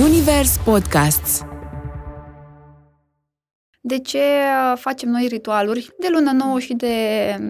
[0.00, 1.44] Zunivers Podcasts
[3.80, 6.94] De ce uh, facem noi ritualuri de lună nouă și de,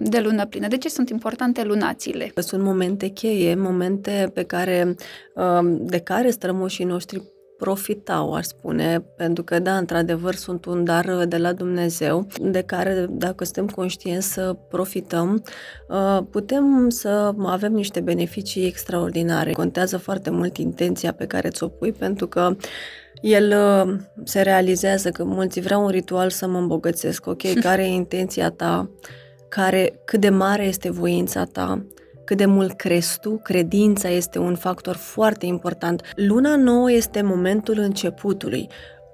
[0.03, 0.67] de lună plină?
[0.67, 2.31] De ce sunt importante lunațiile?
[2.35, 4.95] Sunt momente cheie, momente pe care,
[5.35, 7.21] um, de care strămoșii noștri
[7.61, 13.05] profitau, aș spune, pentru că, da, într-adevăr, sunt un dar de la Dumnezeu, de care,
[13.09, 15.43] dacă suntem conștienți să profităm,
[15.89, 19.51] uh, putem să avem niște beneficii extraordinare.
[19.51, 22.55] Contează foarte mult intenția pe care ți-o pui, pentru că
[23.21, 27.53] el uh, se realizează că mulți vreau un ritual să mă îmbogățesc, ok?
[27.67, 28.89] Care e intenția ta?
[29.49, 31.85] Care, cât de mare este voința ta?
[32.31, 36.01] Cât de mult crezi tu, credința este un factor foarte important.
[36.15, 38.67] Luna nouă este momentul începutului,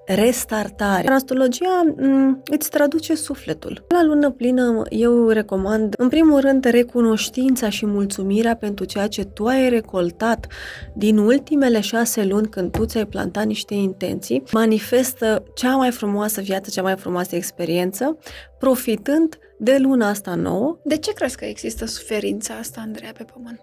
[0.06, 1.06] restartare.
[1.06, 3.84] În astrologia mm, îți traduce sufletul.
[3.88, 9.44] La lună plină eu recomand, în primul rând, recunoștința și mulțumirea pentru ceea ce tu
[9.44, 10.46] ai recoltat
[10.94, 14.42] din ultimele șase luni când tu ți-ai plantat niște intenții.
[14.52, 18.18] Manifestă cea mai frumoasă viață, cea mai frumoasă experiență,
[18.58, 20.78] profitând de luna asta nouă.
[20.84, 23.60] De ce crezi că există suferința asta, Andreea, pe pământ?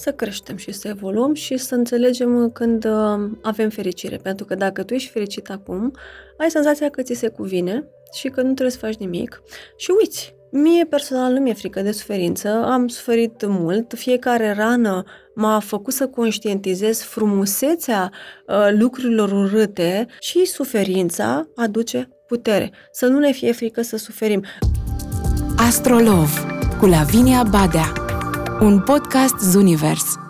[0.00, 4.16] să creștem și să evoluăm și să înțelegem când uh, avem fericire.
[4.16, 5.92] Pentru că dacă tu ești fericit acum,
[6.38, 9.42] ai senzația că ți se cuvine și că nu trebuie să faci nimic
[9.76, 10.34] și uiți.
[10.52, 15.04] Mie personal nu mi-e frică de suferință, am suferit mult, fiecare rană
[15.34, 18.10] m-a făcut să conștientizez frumusețea
[18.46, 22.72] uh, lucrurilor urâte și suferința aduce putere.
[22.92, 24.44] Să nu ne fie frică să suferim.
[25.66, 26.46] Astrolov
[26.78, 27.92] cu Lavinia Badea
[28.60, 30.29] un podcast Zunivers.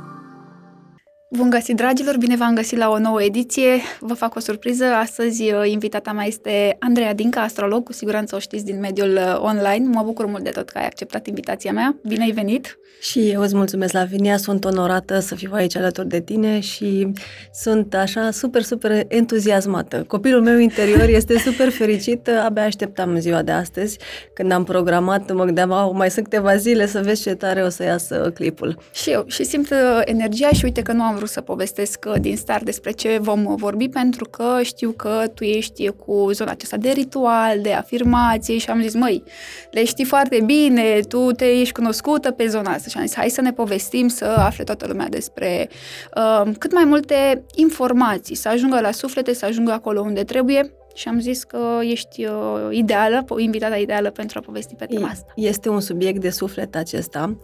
[1.36, 2.16] Bun găsit, dragilor!
[2.16, 3.80] Bine v-am găsit la o nouă ediție.
[4.00, 4.84] Vă fac o surpriză.
[4.84, 7.84] Astăzi uh, invitata mea este Andreea Dinca, astrolog.
[7.84, 9.86] Cu siguranță o știți din mediul uh, online.
[9.86, 11.96] Mă bucur mult de tot că ai acceptat invitația mea.
[12.02, 12.78] Bine ai venit!
[13.00, 14.36] Și eu îți mulțumesc, Lavinia.
[14.36, 17.12] Sunt onorată să fiu aici alături de tine și
[17.52, 20.04] sunt așa super, super entuziasmată.
[20.06, 22.28] Copilul meu interior este super fericit.
[22.28, 23.98] Abia așteptam ziua de astăzi.
[24.34, 27.82] Când am programat, mă gândeam, mai sunt câteva zile să vezi ce tare o să
[27.82, 28.78] iasă clipul.
[28.92, 29.24] Și eu.
[29.26, 32.64] Și simt uh, energia și uite că nu am vrut să povestesc uh, din start
[32.64, 37.60] despre ce vom vorbi, pentru că știu că tu ești cu zona aceasta de ritual,
[37.60, 39.22] de afirmație și am zis, măi,
[39.70, 42.88] le știi foarte bine, tu te ești cunoscută pe zona asta.
[42.88, 45.68] Și am zis, hai să ne povestim, să afle toată lumea despre
[46.16, 51.08] uh, cât mai multe informații, să ajungă la suflete, să ajungă acolo unde trebuie și
[51.08, 55.32] am zis că ești uh, ideală, invitata ideală pentru a povesti pe tema asta.
[55.36, 57.36] Este un subiect de suflet acesta.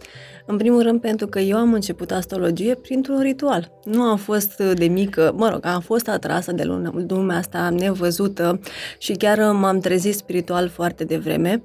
[0.45, 3.71] În primul rând pentru că eu am început astrologie printr-un ritual.
[3.83, 8.59] Nu am fost de mică, mă rog, am fost atrasă de lumea asta nevăzută
[8.97, 11.63] și chiar m-am trezit spiritual foarte devreme.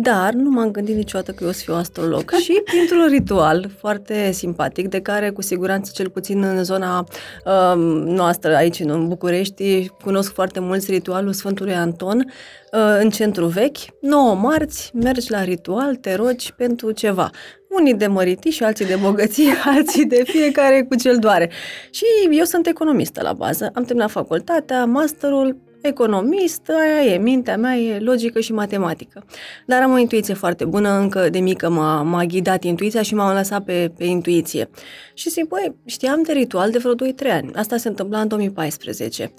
[0.00, 2.30] Dar nu m-am gândit niciodată că eu o să fiu astrolog.
[2.44, 6.98] și printr-un ritual foarte simpatic, de care cu siguranță, cel puțin în zona
[7.44, 13.78] uh, noastră aici în București, cunosc foarte mulți ritualul Sfântului Anton, uh, în centru vechi,
[14.00, 17.30] 9 marți, mergi la ritual, te rogi pentru ceva.
[17.68, 21.50] Unii de măriti și alții de bogăție, alții de fiecare cu cel doare.
[21.90, 27.76] Și eu sunt economistă la bază, am terminat facultatea, masterul, economist, aia e, mintea mea
[27.76, 29.24] e logică și matematică.
[29.66, 33.34] Dar am o intuiție foarte bună, încă de mică m-a, m-a ghidat intuiția și m-am
[33.34, 34.70] lăsat pe, pe intuiție.
[35.14, 36.96] Și zic, băi, știam de ritual de vreo 2-3
[37.30, 37.50] ani.
[37.54, 39.32] Asta se întâmpla în 2014.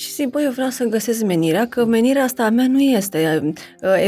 [0.00, 3.52] Și zic, băi, eu vreau să găsesc menirea, că menirea asta a mea nu este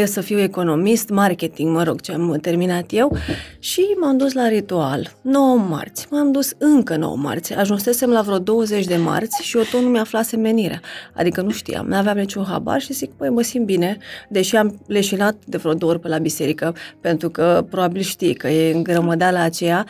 [0.01, 3.17] e să fiu economist, marketing, mă rog, ce am terminat eu.
[3.59, 6.07] Și m-am dus la ritual, 9 marți.
[6.11, 7.55] M-am dus încă 9 marți.
[7.55, 10.81] Ajunsesem la vreo 20 de marți și eu tot nu mi-aflase menirea.
[11.15, 13.99] Adică nu știam, nu aveam niciun habar și zic, băi, mă simt bine,
[14.29, 18.49] deși am leșinat de vreo două ori pe la biserică, pentru că probabil știi că
[18.49, 19.87] e îngrămădeala aceea.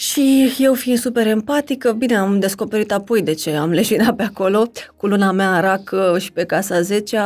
[0.00, 4.70] Și eu fiind super empatică, bine, am descoperit apoi de ce am leșinat pe acolo.
[4.96, 7.20] Cu luna mea în rac uh, și pe casa 10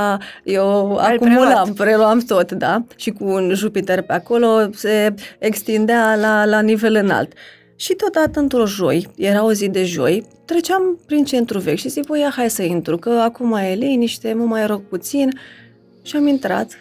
[0.45, 1.71] eu Ai acumulam, preluat.
[1.71, 2.85] preluam tot, da.
[2.97, 7.33] Și cu un Jupiter pe acolo se extindea la, la nivel înalt.
[7.77, 12.05] Și totodată într-o joi, era o zi de joi, treceam prin centru vechi și zic,
[12.19, 15.31] ia hai să intru, că acum e liniște, mă mai rog puțin.
[16.03, 16.73] Și am intrat,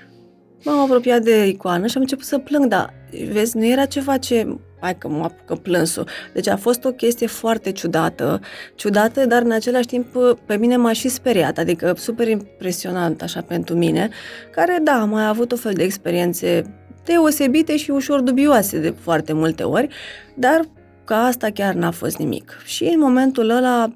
[0.63, 2.93] m-am apropiat de icoană și am început să plâng, dar
[3.31, 6.07] vezi, nu era ceva ce hai că mă apucă plânsul.
[6.33, 8.39] Deci a fost o chestie foarte ciudată,
[8.75, 10.05] ciudată, dar în același timp
[10.45, 14.09] pe mine m-a și speriat, adică super impresionant așa pentru mine,
[14.51, 16.63] care da, am mai avut o fel de experiențe
[17.03, 19.87] deosebite și ușor dubioase de foarte multe ori,
[20.35, 20.61] dar
[21.05, 22.61] ca asta chiar n-a fost nimic.
[22.65, 23.91] Și în momentul ăla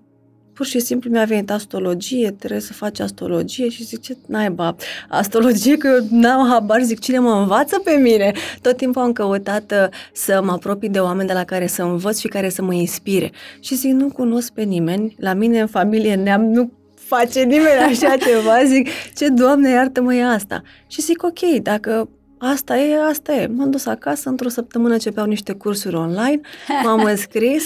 [0.56, 4.76] pur și simplu mi-a venit astrologie, trebuie să faci astrologie și zic, ce naiba,
[5.10, 8.32] astrologie, că eu n-am habar, zic, cine mă învață pe mine?
[8.62, 12.20] Tot timpul am căutat uh, să mă apropii de oameni de la care să învăț
[12.20, 13.32] și care să mă inspire.
[13.60, 18.16] Și zic, nu cunosc pe nimeni, la mine în familie neam, nu face nimeni așa
[18.28, 20.62] ceva, zic, ce doamne iartă-mă e asta.
[20.88, 23.48] Și zic, ok, dacă asta e, asta e.
[23.48, 26.42] M-am dus acasă, într-o săptămână începeau niște cursuri online,
[26.84, 27.64] m-am înscris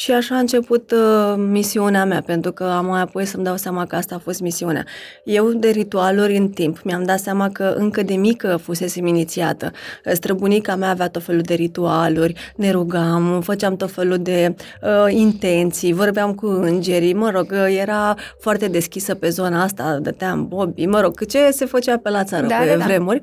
[0.00, 3.86] și așa a început uh, misiunea mea, pentru că am mai apoi să-mi dau seama
[3.86, 4.84] că asta a fost misiunea.
[5.24, 9.70] Eu de ritualuri în timp mi-am dat seama că încă de mică fusesem inițiată.
[10.12, 15.92] Străbunica mea avea tot felul de ritualuri, ne rugam, făceam tot felul de uh, intenții,
[15.92, 21.26] vorbeam cu îngerii, mă rog, era foarte deschisă pe zona asta, dăteam bobi, mă rog,
[21.26, 22.84] ce se făcea pe la țară Da, pe da, da.
[22.84, 23.22] vremuri.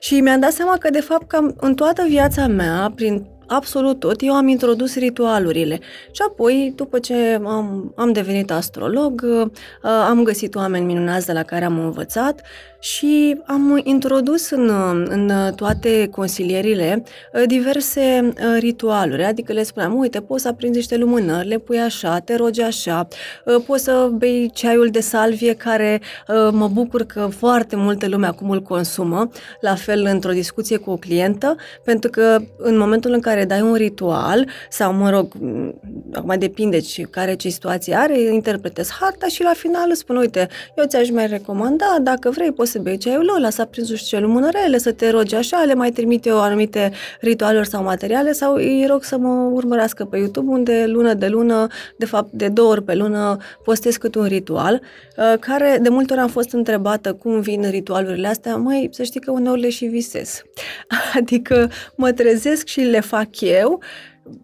[0.00, 4.22] Și mi-am dat seama că, de fapt, cam în toată viața mea, prin absolut tot,
[4.22, 5.80] eu am introdus ritualurile.
[6.10, 9.50] Și apoi, după ce am, am devenit astrolog, uh,
[9.82, 12.42] am găsit oameni minunați de la care am învățat
[12.80, 14.70] și am introdus în,
[15.08, 17.02] în toate consilierile
[17.32, 21.78] uh, diverse uh, ritualuri, adică le spuneam, uite, poți să aprinzi niște lumânări, le pui
[21.78, 23.08] așa, te rogi așa,
[23.44, 28.26] uh, poți să bei ceaiul de salvie care uh, mă bucur că foarte multă lume
[28.26, 33.20] acum îl consumă, la fel într-o discuție cu o clientă, pentru că în momentul în
[33.20, 35.80] care dai un ritual, sau mă rog, m,
[36.12, 40.48] acum depinde ce, care ce situație are, interpretezi harta și la final îți spun, uite,
[40.76, 44.78] eu ți-aș mai recomanda, dacă vrei, poți să bei ceaiul ăla, să aprinzi și lumânărele,
[44.78, 49.02] să te rogi așa, le mai trimit eu anumite ritualuri sau materiale sau îi rog
[49.02, 51.66] să mă urmărească pe YouTube, unde lună de lună,
[51.96, 54.80] de fapt de două ori pe lună, postez cât un ritual,
[55.16, 59.20] uh, care de multe ori am fost întrebată cum vin ritualurile astea, măi, să știi
[59.20, 60.42] că uneori le și visez.
[61.18, 63.82] Adică mă trezesc și le fac eu,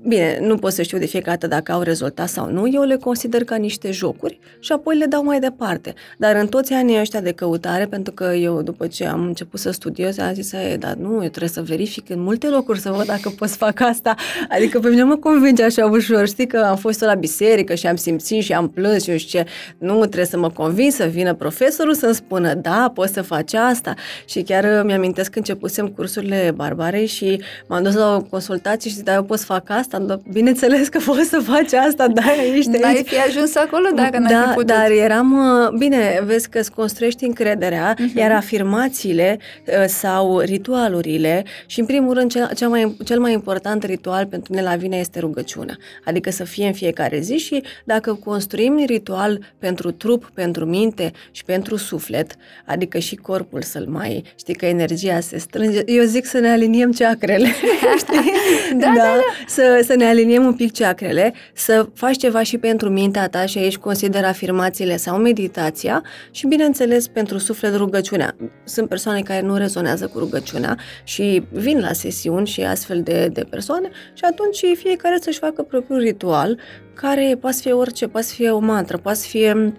[0.06, 2.96] Bine, nu pot să știu de fiecare dată dacă au rezultat sau nu, eu le
[2.96, 5.94] consider ca niște jocuri și apoi le dau mai departe.
[6.18, 9.70] Dar în toți anii ăștia de căutare, pentru că eu după ce am început să
[9.70, 13.06] studiez, am zis, e, dar nu, eu trebuie să verific în multe locuri să văd
[13.06, 14.14] dacă pot să fac asta.
[14.48, 17.96] Adică pe mine mă convinge așa ușor, știi că am fost la biserică și am
[17.96, 19.46] simțit și am plâns și eu știu ce,
[19.78, 23.94] nu trebuie să mă convin să vină profesorul să-mi spună, da, poți să faci asta.
[24.24, 28.96] Și chiar uh, mi-amintesc că începusem cursurile Barbarei și m-am dus la o consultație și
[28.96, 29.98] zic, da, eu pot să fac asta?
[29.98, 32.22] Dar bineînțeles că poți să faci asta, da,
[32.56, 33.06] ești N-ai aici.
[33.08, 34.66] fi ajuns acolo dacă n-ai da, fi putut.
[34.66, 35.32] dar eram,
[35.62, 38.10] uh, bine, vezi că îți construiești încrederea, Mhm.
[38.10, 38.14] uh-huh.
[38.16, 43.84] iar afirmațiile uh, sau ritualurile și în primul rând cel, cel, mai, cel mai important
[43.84, 48.14] ritual pentru mine la vine este rugăciunea, adică să fie în fiecare zi și dacă
[48.24, 52.34] construim ritual pentru trup, pentru minte și pentru suflet,
[52.66, 56.92] adică și corpul să-l mai, știi că energia se strânge, eu zic să ne aliniem
[56.92, 57.48] ceacrele,
[58.02, 58.32] știi?
[58.76, 59.20] Da, da, da.
[59.46, 63.58] Să, să ne aliniem un pic ceacrele, să faci ceva și pentru mintea ta și
[63.58, 68.36] aici consider afirmațiile sau meditația și, bineînțeles, pentru suflet rugăciunea.
[68.64, 73.44] Sunt persoane care nu rezonează cu rugăciunea și vin la sesiuni și astfel de, de
[73.50, 76.58] persoane și atunci fiecare să-și facă propriul ritual
[76.94, 79.72] care poate să fie orice, poate să fie o mantră, poate să fie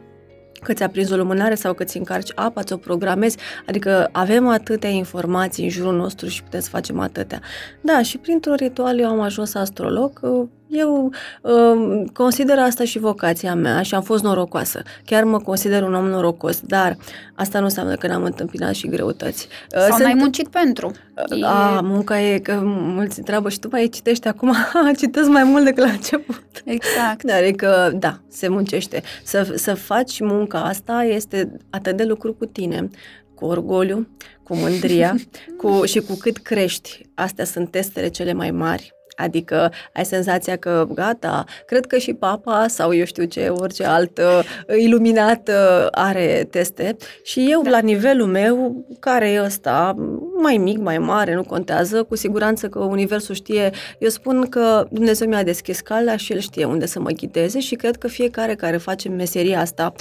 [0.66, 4.90] că ți-a prins o lumânare sau că ți încarci apa, ți-o programezi, adică avem atâtea
[4.90, 7.42] informații în jurul nostru și putem să facem atâtea.
[7.82, 10.20] Da, și printr-un ritual eu am ajuns astrolog,
[10.68, 14.82] eu uh, consider asta și vocația mea și am fost norocoasă.
[15.06, 16.98] Chiar mă consider un om norocos, dar
[17.36, 19.48] asta nu înseamnă că n-am întâmpinat și greutăți.
[19.76, 20.92] Uh, Sau n-ai muncit pentru.
[21.30, 24.56] E- A, munca e că mulți întreabă și tu mai citești acum,
[24.98, 26.44] citesc mai mult decât la început.
[26.64, 27.30] Exact.
[27.30, 29.04] Adică, da, se muncește.
[29.24, 32.90] Să, să faci munca asta este atât de lucru cu tine,
[33.36, 34.08] cu orgoliu,
[34.44, 35.16] cu mândria
[35.60, 37.02] cu, și cu cât crești.
[37.14, 38.94] Astea sunt testele cele mai mari.
[39.16, 44.18] Adică ai senzația că gata, cred că și papa sau eu știu ce, orice alt
[44.18, 44.40] uh,
[44.78, 46.96] iluminat uh, are teste.
[47.24, 47.70] Și eu da.
[47.70, 49.96] la nivelul meu, care e ăsta,
[50.42, 53.70] mai mic, mai mare, nu contează, cu siguranță că universul știe,
[54.00, 57.76] eu spun că Dumnezeu mi-a deschis calea și El știe unde să mă ghideze și
[57.76, 59.94] cred că fiecare care face meseria asta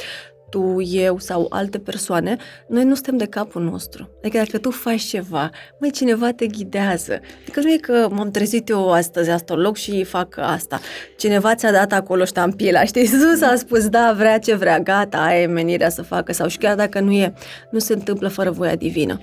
[0.55, 2.37] tu, eu sau alte persoane,
[2.69, 4.11] noi nu suntem de capul nostru.
[4.21, 7.21] Adică dacă tu faci ceva, mai cineva te ghidează.
[7.43, 10.81] Adică nu e că m-am trezit eu astăzi astrolog și fac asta.
[11.17, 13.03] Cineva ți-a dat acolo ștampila, știi?
[13.15, 16.33] Iisus a spus, da, vrea ce vrea, gata, aia e menirea să facă.
[16.33, 17.35] Sau și chiar dacă nu e,
[17.71, 19.21] nu se întâmplă fără voia divină.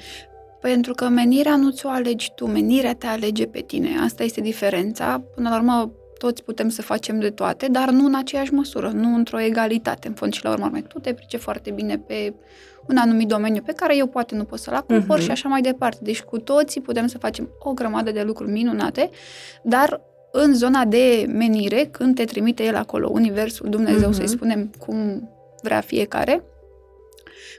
[0.61, 3.89] Pentru că menirea nu ți-o alegi tu, menirea te alege pe tine.
[4.03, 5.23] Asta este diferența.
[5.35, 5.91] Până la urmă,
[6.23, 10.07] toți putem să facem de toate, dar nu în aceeași măsură, nu într-o egalitate.
[10.07, 12.33] În fond și la urmă, tu te price foarte bine pe
[12.87, 15.17] un anumit domeniu pe care eu poate nu pot să-l acopăr Mhm.
[15.17, 15.23] uh-huh.
[15.23, 15.99] și așa mai departe.
[16.01, 19.09] Deci cu toții putem să facem o grămadă de lucruri minunate,
[19.63, 20.01] dar
[20.31, 24.15] în zona de menire, când te trimite el acolo, Universul, Dumnezeu, uh-huh.
[24.15, 25.29] să-i spunem cum
[25.61, 26.43] vrea fiecare,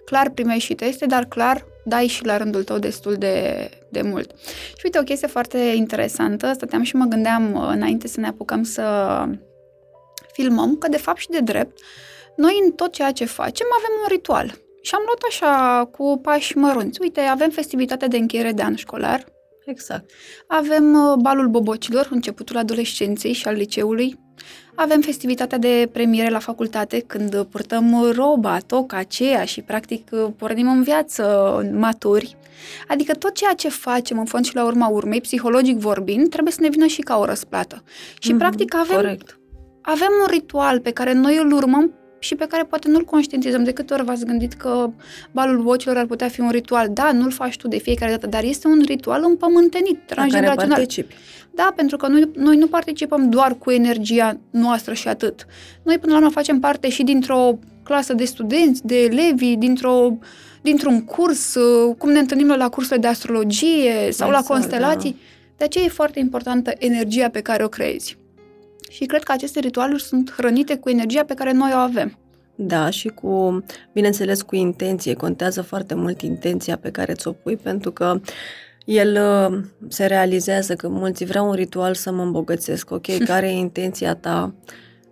[0.04, 4.30] clar primești și teste, dar clar dai și la rândul tău destul de, de mult.
[4.76, 8.62] Și uite, o chestie foarte interesantă, stăteam și mă gândeam uh, înainte să ne apucăm
[8.62, 8.84] să
[10.32, 11.78] filmăm, că de fapt și de drept,
[12.36, 14.54] noi în tot ceea ce facem avem un ritual.
[14.82, 17.00] Și am luat așa cu pași mărunți.
[17.00, 19.24] Uite, avem festivitatea de încheiere de an școlar.
[19.64, 20.10] Exact.
[20.46, 24.18] Avem uh, balul bobocilor, începutul adolescenței și al liceului.
[24.74, 30.82] Avem festivitatea de premiere la facultate, când purtăm roba, toca, aceea și practic pornim în
[30.82, 31.24] viață
[31.72, 32.36] maturi.
[32.88, 36.60] Adică tot ceea ce facem în fond și la urma urmei, psihologic vorbind, trebuie să
[36.60, 37.82] ne vină și ca o răsplată.
[38.18, 39.38] Și mm-hmm, practic avem, corect.
[39.82, 43.64] avem un ritual pe care noi îl urmăm și pe care poate nu-l conștientizăm.
[43.64, 44.90] De câte ori v-ați gândit că
[45.30, 46.88] balul vocilor ar putea fi un ritual?
[46.92, 50.76] Da, nu-l faci tu de fiecare dată, dar este un ritual împământenit, transgenerațional.
[50.76, 51.14] participi.
[51.54, 55.46] Da, pentru că noi, noi nu participăm doar cu energia noastră și atât.
[55.82, 60.18] Noi până la urmă facem parte și dintr-o clasă de studenți, de elevi, dintr-o,
[60.62, 65.10] dintr-un curs, uh, cum ne întâlnim la cursurile de astrologie sau exact, la constelații.
[65.10, 65.16] Da.
[65.56, 68.16] De aceea e foarte importantă energia pe care o creezi.
[68.92, 72.18] Și cred că aceste ritualuri sunt hrănite cu energia pe care noi o avem.
[72.54, 75.14] Da, și cu, bineînțeles, cu intenție.
[75.14, 78.20] Contează foarte mult intenția pe care ți-o pui, pentru că
[78.84, 79.58] el uh,
[79.88, 83.18] se realizează că mulți vreau un ritual să mă îmbogățesc, ok?
[83.24, 84.54] Care e intenția ta?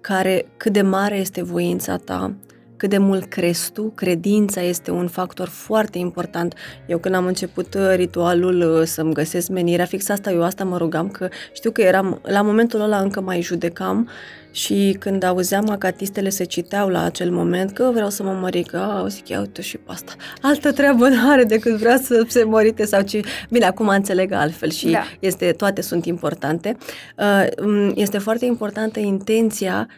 [0.01, 2.35] Care, cât de mare este voința ta?
[2.81, 6.55] Cât de mult crezi tu, credința este un factor foarte important.
[6.87, 10.77] Eu când am început uh, ritualul uh, să-mi găsesc menirea, fix asta, eu asta mă
[10.77, 14.09] rugam, că știu că eram, la momentul ăla încă mai judecam
[14.51, 19.07] și când auzeam acatistele se citeau la acel moment că vreau să mă măric, a,
[19.09, 20.13] zic, ia uite și pe asta.
[20.41, 23.21] Altă treabă nu are decât vrea să se mărite sau ce...
[23.51, 25.03] Bine, acum înțeleg altfel și da.
[25.19, 26.77] este, toate sunt importante.
[27.19, 29.89] Uh, este foarte importantă intenția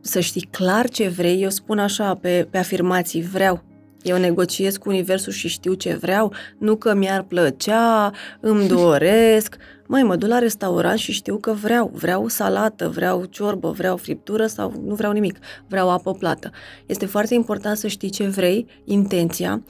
[0.00, 3.62] să știi clar ce vrei, eu spun așa pe, pe afirmații, vreau.
[4.02, 9.56] Eu negociez cu Universul și știu ce vreau, nu că mi-ar plăcea, îmi doresc.
[9.86, 11.90] Mai mă duc la restaurant și știu că vreau.
[11.94, 15.38] Vreau salată, vreau ciorbă, vreau friptură sau nu vreau nimic.
[15.68, 16.50] Vreau apă plată.
[16.86, 19.62] Este foarte important să știi ce vrei, intenția,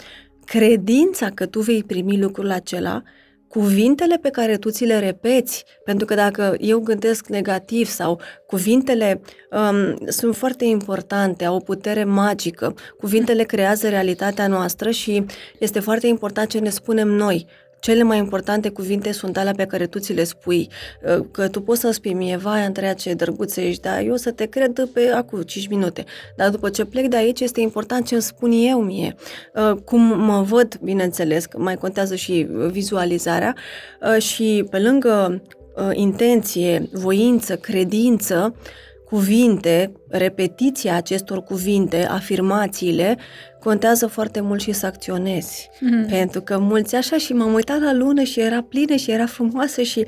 [0.44, 3.02] credința că tu vei primi lucrul acela
[3.50, 9.20] cuvintele pe care tu ți le repeți, pentru că dacă eu gândesc negativ sau cuvintele
[9.50, 15.24] um, sunt foarte importante, au o putere magică, cuvintele creează realitatea noastră și
[15.58, 17.46] este foarte important ce ne spunem noi
[17.80, 20.68] cele mai importante cuvinte sunt alea pe care tu ți le spui.
[21.18, 24.30] Uh, că tu poți să spui mie, vai, Andreea, ce drăguță ești, dar eu să
[24.30, 26.04] te cred pe acum 5 minute.
[26.36, 29.14] Dar după ce plec de aici, este important ce îmi spun eu mie.
[29.54, 33.54] Uh, cum mă văd, bineînțeles, că mai contează și vizualizarea
[34.00, 35.42] uh, și pe lângă
[35.92, 38.54] intenție, voință, credință,
[39.10, 43.16] cuvinte, repetiția acestor cuvinte, afirmațiile,
[43.60, 45.70] contează foarte mult și să acționezi.
[45.70, 46.08] Mm-hmm.
[46.08, 49.82] Pentru că mulți așa și m-am uitat la lună și era plină și era frumoasă
[49.82, 50.02] și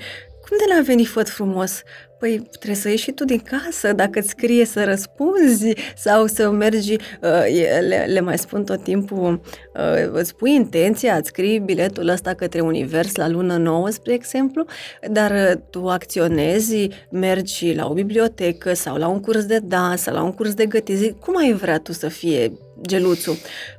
[0.49, 1.83] cum de la venit făt frumos?
[2.23, 6.51] Păi trebuie să ieși și tu din casă, dacă îți scrie să răspunzi sau să
[6.51, 7.45] mergi, uh,
[7.89, 9.41] le, le mai spun tot timpul,
[9.75, 14.65] uh, îți pui intenția, îți scrii biletul ăsta către univers la lună nouă, spre exemplu,
[15.11, 20.15] dar uh, tu acționezi, mergi la o bibliotecă sau la un curs de dans sau
[20.15, 21.21] la un curs de gătit.
[21.21, 22.53] Cum ai vrea tu să fie
[22.87, 23.37] geluțul?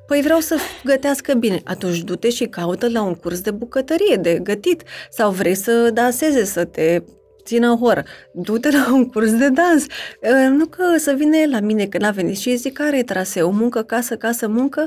[0.07, 1.61] Păi vreau să gătească bine.
[1.63, 4.83] Atunci du-te și caută la un curs de bucătărie, de gătit.
[5.09, 7.01] Sau vrei să danseze, să te
[7.45, 8.03] țină horă.
[8.33, 9.85] Du-te la un curs de dans.
[10.31, 13.03] Ă, nu că să vină el la mine când a venit și zic care e
[13.03, 14.81] traseu, muncă, casă, casă, muncă.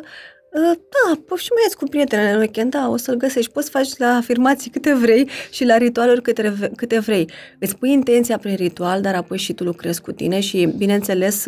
[0.54, 3.52] Ă, da, poți și mai cu prietenele în weekend, da, o să-l găsești.
[3.52, 7.30] Poți face la afirmații câte vrei și la ritualuri câte, câte vrei.
[7.58, 11.44] Îți pui intenția prin ritual, dar apoi și tu lucrezi cu tine și, bineînțeles,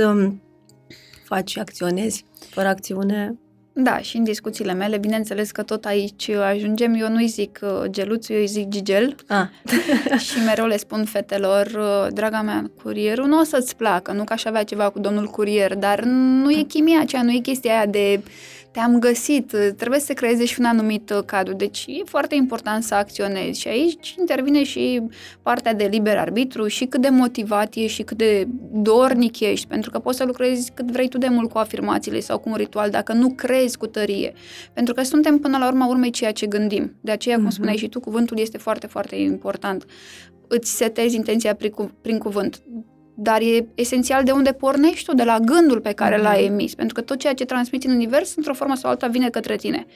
[1.25, 2.25] faci și acționezi.
[2.51, 3.39] Fără acțiune
[3.81, 8.35] da, și în discuțiile mele, bineînțeles că tot aici ajungem, eu nu-i zic uh, geluțul,
[8.35, 9.15] eu îi zic gigel.
[9.29, 9.47] Ah.
[10.27, 14.33] și mereu le spun fetelor, uh, draga mea, curierul nu o să-ți placă, nu că
[14.33, 17.87] aș avea ceva cu domnul curier, dar nu e chimia aceea, nu e chestia aia
[17.87, 18.21] de
[18.73, 21.55] te-am găsit, trebuie să creeze și un anumit uh, cadru.
[21.55, 25.03] Deci e foarte important să acționezi și aici intervine și
[25.43, 29.91] partea de liber arbitru și cât de motivat ești și cât de dornic ești, pentru
[29.91, 32.91] că poți să lucrezi cât vrei tu de mult cu afirmațiile sau cu un ritual,
[32.91, 34.33] dacă nu crezi cu tărie.
[34.73, 36.97] Pentru că suntem până la urma urmei ceea ce gândim.
[37.01, 37.53] De aceea, cum uh-huh.
[37.53, 39.85] spuneai și tu, cuvântul este foarte, foarte important.
[40.49, 42.63] Îți setezi intenția prin, cu- prin cuvânt
[43.21, 46.95] dar e esențial de unde pornești tu, de la gândul pe care l-ai emis, pentru
[46.95, 49.87] că tot ceea ce transmiți în univers, într-o formă sau alta, vine către tine.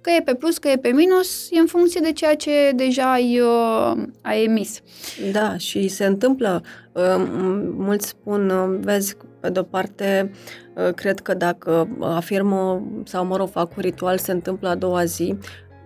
[0.00, 3.12] Că e pe plus, că e pe minus, e în funcție de ceea ce deja
[3.12, 4.80] ai, uh, ai emis.
[5.32, 6.62] Da, și se întâmplă,
[6.92, 7.26] uh,
[7.76, 10.30] mulți spun, uh, vezi, pe de-o parte,
[10.74, 15.04] uh, cred că dacă afirmă sau, mă rog, fac un ritual, se întâmplă a doua
[15.04, 15.36] zi,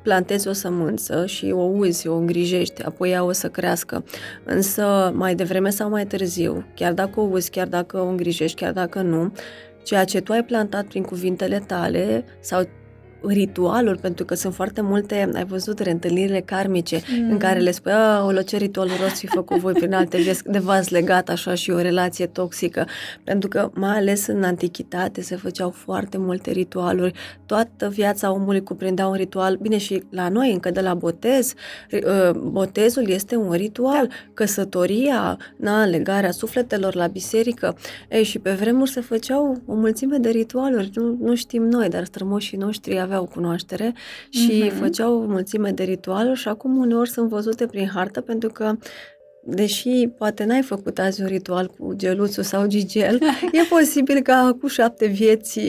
[0.08, 4.04] plantezi o sămânță și o uzi, o îngrijești, apoi ea o să crească.
[4.44, 8.72] Însă, mai devreme sau mai târziu, chiar dacă o uzi, chiar dacă o îngrijești, chiar
[8.72, 9.32] dacă nu,
[9.82, 12.68] ceea ce tu ai plantat prin cuvintele tale sau
[13.26, 17.30] ritualuri, pentru că sunt foarte multe, ai văzut, reîntâlnirile karmice, mm.
[17.30, 17.92] în care le spui,
[18.26, 21.70] o ce ritual rost fi făcut voi prin alte vieți, de v-ați legat așa și
[21.70, 22.86] o relație toxică,
[23.24, 27.12] pentru că mai ales în antichitate se făceau foarte multe ritualuri,
[27.46, 31.54] toată viața omului cuprindea un ritual, bine și la noi, încă de la botez,
[32.06, 34.14] ă, botezul este un ritual, da.
[34.34, 37.76] căsătoria, na, legarea sufletelor la biserică,
[38.10, 42.04] ei, și pe vremuri se făceau o mulțime de ritualuri, nu, nu știm noi, dar
[42.04, 43.94] strămoșii noștri aveau cunoaștere
[44.28, 44.78] și uh-huh.
[44.78, 48.76] făceau o mulțime de ritualuri și acum uneori sunt văzute prin hartă pentru că
[49.50, 53.20] deși poate n-ai făcut azi un ritual cu geluțul sau gigel,
[53.52, 55.60] e posibil ca cu șapte vieți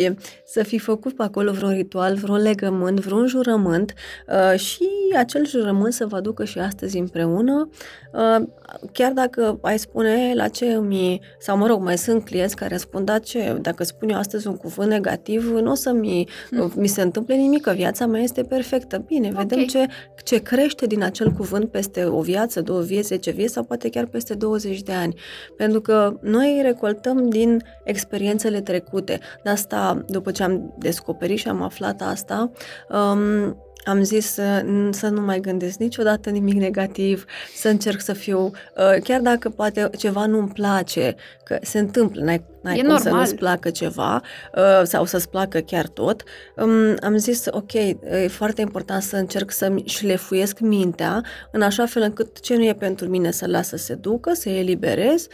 [0.46, 3.94] să fi făcut pe acolo vreun ritual, vreun legământ, vreun jurământ
[4.28, 7.70] uh, și acel jurământ să vă aducă și astăzi împreună.
[8.14, 8.48] Uh,
[8.92, 13.06] chiar dacă ai spune la ce mi sau mă rog, mai sunt clienți care spun,
[13.06, 16.72] da ce, dacă spun eu astăzi un cuvânt negativ, nu o să mi, mm.
[16.76, 19.04] mi se întâmple nimic, că viața mea este perfectă.
[19.08, 19.46] Bine, okay.
[19.46, 19.86] vedem ce,
[20.24, 24.06] ce crește din acel cuvânt peste o viață, două vieți, zece vieți sau poate chiar
[24.06, 25.16] peste 20 de ani.
[25.58, 29.20] Pentru că noi recoltăm din experiențele trecute.
[29.44, 32.52] De asta, după ce am descoperit și am aflat asta,
[32.90, 38.40] um, am zis să, să nu mai gândesc niciodată nimic negativ, să încerc să fiu,
[38.46, 43.12] uh, chiar dacă poate ceva nu-mi place, că se întâmplă, n-ai, n-ai e cum normal.
[43.12, 44.22] să nu-ți placă ceva
[44.56, 46.24] uh, sau să-ți placă chiar tot,
[46.56, 52.02] um, am zis, ok, e foarte important să încerc să-mi șlefuiesc mintea în așa fel
[52.02, 55.28] încât ce nu e pentru mine să las să se ducă, să eliberez,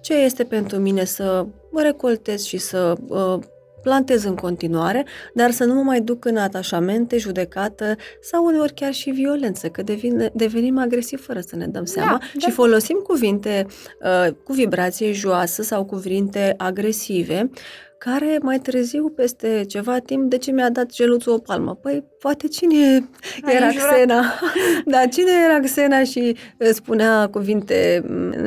[0.00, 3.38] ce este pentru mine să mă recoltez și să uh,
[3.82, 8.92] plantez în continuare, dar să nu mă mai duc în atașamente, judecată sau uneori chiar
[8.92, 12.52] și violență, că devin, devenim agresivi fără să ne dăm seama da, și da.
[12.52, 13.66] folosim cuvinte
[14.00, 17.50] uh, cu vibrație joasă sau cuvinte agresive
[17.98, 21.74] care mai târziu, peste ceva timp, de ce mi-a dat geluțul o palmă?
[21.74, 23.08] Păi, poate cine
[23.42, 23.92] Ai era jurat.
[23.92, 24.22] Xena?
[24.92, 28.04] da, cine era Xena și uh, spunea cuvinte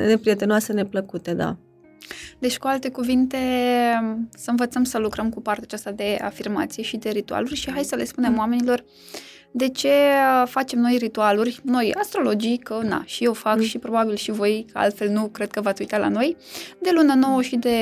[0.08, 1.58] neprietenoase, neplăcute, da.
[2.40, 3.38] Deci, cu alte cuvinte,
[4.36, 7.96] să învățăm să lucrăm cu partea aceasta de afirmație și de ritualuri și hai să
[7.96, 8.84] le spunem oamenilor
[9.58, 9.90] de ce
[10.46, 13.62] facem noi ritualuri, noi astrologii, că na, și eu fac mm.
[13.62, 16.38] și probabil și voi, că altfel nu cred că v-ați uitat la noi,
[16.82, 17.78] de lună nouă și de,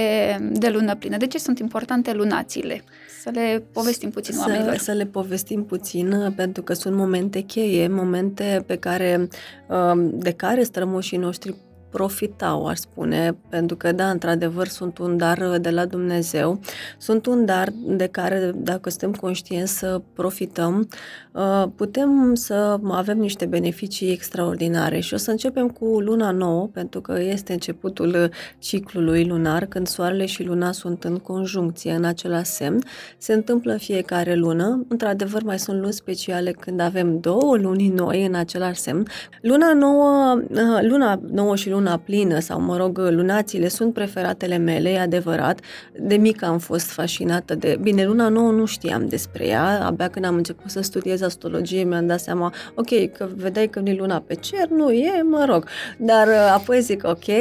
[0.52, 1.18] de lună plină.
[1.18, 2.84] De ce sunt importante lunațiile?
[3.22, 4.78] Să le povestim puțin să, oamenilor.
[4.78, 9.28] Să le povestim puțin, pentru că sunt momente cheie, momente pe care,
[9.68, 11.56] um, de care strămoșii noștri
[11.94, 16.60] profitau, aș spune, pentru că, da, într-adevăr, sunt un dar de la Dumnezeu,
[16.98, 20.88] sunt un dar de care, dacă suntem conștienți să profităm,
[21.32, 25.00] uh, putem să avem niște beneficii extraordinare.
[25.00, 28.30] Și o să începem cu luna nouă, pentru că este începutul
[28.60, 32.84] ciclului lunar, când soarele și luna sunt în conjuncție, în același semn.
[33.18, 34.86] Se întâmplă în fiecare lună.
[34.88, 39.08] Într-adevăr, mai sunt luni speciale când avem două luni noi în același semn.
[39.42, 44.58] Luna nouă, uh, luna nouă și luna luna plină sau, mă rog, lunațiile sunt preferatele
[44.58, 45.60] mele, e adevărat.
[46.00, 47.78] De mică am fost fascinată de...
[47.82, 52.08] Bine, luna nouă nu știam despre ea, abia când am început să studiez astrologie mi-am
[52.08, 55.68] dat seama, ok, că vedeai că nu e luna pe cer, nu e, mă rog.
[55.98, 57.36] Dar uh, apoi zic, ok,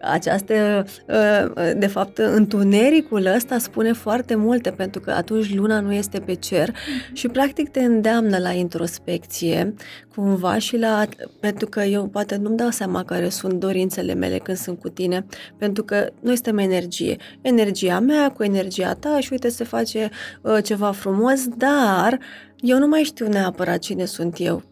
[0.00, 6.18] această, uh, de fapt, întunericul ăsta spune foarte multe, pentru că atunci luna nu este
[6.18, 6.74] pe cer
[7.12, 9.74] și practic te îndeamnă la introspecție,
[10.14, 11.04] cumva și la...
[11.40, 15.26] pentru că eu poate nu-mi dau seama care sunt dorințele mele când sunt cu tine,
[15.56, 17.16] pentru că noi suntem energie.
[17.40, 20.10] Energia mea cu energia ta și uite se face
[20.42, 22.18] uh, ceva frumos, dar
[22.60, 24.62] eu nu mai știu neapărat cine sunt eu.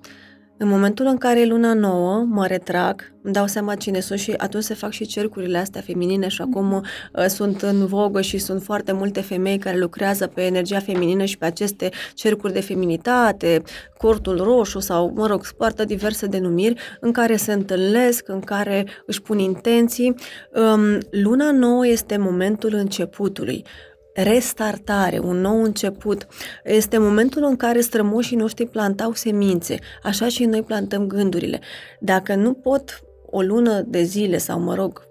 [0.60, 4.34] În momentul în care e luna nouă, mă retrag, îmi dau seama cine sunt și
[4.36, 8.62] atunci se fac și cercurile astea feminine și acum uh, sunt în vogă și sunt
[8.62, 13.62] foarte multe femei care lucrează pe energia feminină și pe aceste cercuri de feminitate,
[13.96, 19.22] cortul roșu sau, mă rog, poartă diverse denumiri în care se întâlnesc, în care își
[19.22, 20.14] pun intenții.
[20.54, 23.64] Um, luna nouă este momentul începutului
[24.22, 26.26] restartare, un nou început.
[26.64, 31.60] Este momentul în care strămoșii noștri plantau semințe, așa și noi plantăm gândurile.
[32.00, 35.06] Dacă nu pot o lună de zile sau, mă rog,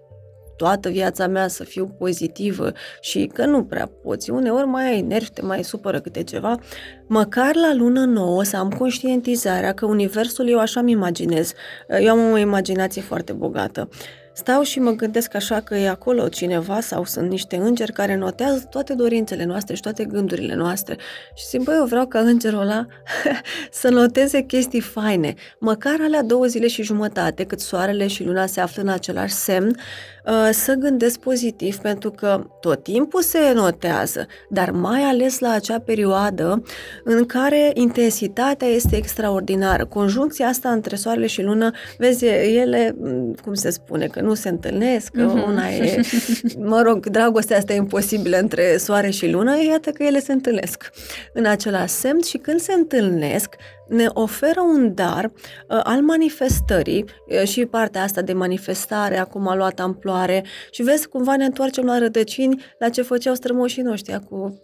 [0.57, 5.29] toată viața mea să fiu pozitivă și că nu prea poți, uneori mai ai nervi,
[5.29, 6.59] te mai supără câte ceva,
[7.07, 11.51] măcar la lună nouă să am conștientizarea că universul eu așa mi imaginez.
[11.99, 13.89] Eu am o imaginație foarte bogată.
[14.38, 18.67] Stau și mă gândesc așa că e acolo cineva sau sunt niște îngeri care notează
[18.69, 20.97] toate dorințele noastre și toate gândurile noastre.
[21.36, 22.86] Și zic, băi, eu vreau ca îngerul ăla
[23.71, 28.60] să noteze chestii faine, măcar alea două zile și jumătate, cât soarele și luna se
[28.60, 30.16] află în același semn, Uh,
[30.51, 36.63] să gândesc pozitiv pentru că tot timpul se notează, dar mai ales la acea perioadă
[37.03, 39.85] în care intensitatea este extraordinară.
[39.85, 44.49] Conjuncția asta între soarele și lună, vezi, ele, mm, cum se spune, că nu se
[44.49, 45.47] întâlnesc, că mm-hmm.
[45.47, 46.01] una e,
[46.71, 50.89] mă rog, dragostea asta e imposibilă între soare și lună, iată că ele se întâlnesc
[51.33, 53.55] în același semn și când se întâlnesc,
[53.88, 59.56] ne oferă un dar uh, al manifestării uh, și partea asta de manifestare acum a
[59.56, 60.45] luat amploare.
[60.71, 64.62] Și vezi cumva ne întoarcem la rădăcini la ce făceau strămoșii noștri cu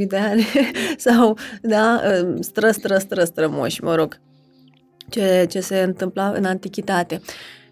[0.00, 0.46] 5.000 de ani.
[0.96, 4.20] Sau, da, uh, stră, stră, stră, strămoși, mă rog,
[5.08, 7.20] ce, ce se întâmpla în antichitate.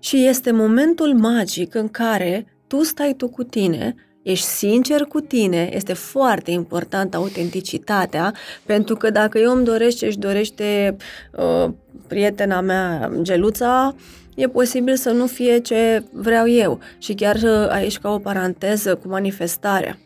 [0.00, 3.94] Și este momentul magic în care tu stai tu cu tine
[4.30, 8.34] ești sincer cu tine, este foarte important autenticitatea,
[8.66, 10.96] pentru că dacă eu îmi doresc ce își dorește
[11.32, 11.70] uh,
[12.06, 13.94] prietena mea, geluța,
[14.34, 16.80] e posibil să nu fie ce vreau eu.
[16.98, 19.98] Și chiar uh, aici ca o paranteză cu manifestarea.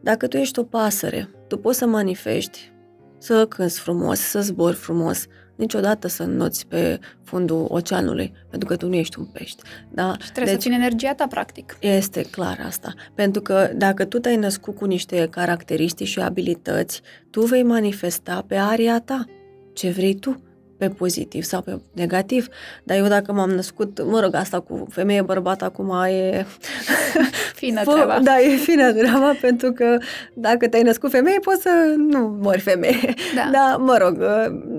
[0.00, 2.72] Dacă tu ești o pasăre, tu poți să manifesti,
[3.18, 5.26] să cânți frumos, să zbori frumos,
[5.62, 9.62] niciodată să înnoți pe fundul oceanului, pentru că tu nu ești un pești.
[9.90, 10.16] Da?
[10.20, 11.76] Și trebuie deci, să țin energia ta, practic.
[11.80, 12.94] Este clar asta.
[13.14, 18.56] Pentru că dacă tu te-ai născut cu niște caracteristici și abilități, tu vei manifesta pe
[18.56, 19.24] aria ta
[19.72, 20.42] ce vrei tu
[20.82, 22.48] pe pozitiv sau pe negativ.
[22.84, 26.46] Dar eu dacă m-am născut, mă rog, asta cu femeie bărbat acum e...
[27.60, 28.18] Fină treaba.
[28.22, 29.98] Da, e fină treaba, pentru că
[30.34, 33.14] dacă te-ai născut femeie, poți să nu mori femeie.
[33.34, 33.50] Da.
[33.56, 34.22] Dar, mă rog,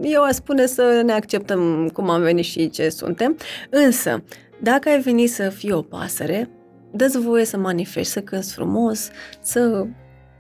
[0.02, 3.38] eu aș spune să ne acceptăm cum am venit și ce suntem.
[3.70, 4.24] Însă,
[4.60, 6.50] dacă ai venit să fii o pasăre,
[6.92, 9.10] dă-ți voie să manifesti, să cânți frumos,
[9.42, 9.86] să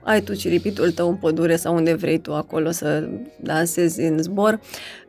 [0.03, 4.59] ai tu ciripitul tău în pădure sau unde vrei tu acolo să dansezi în zbor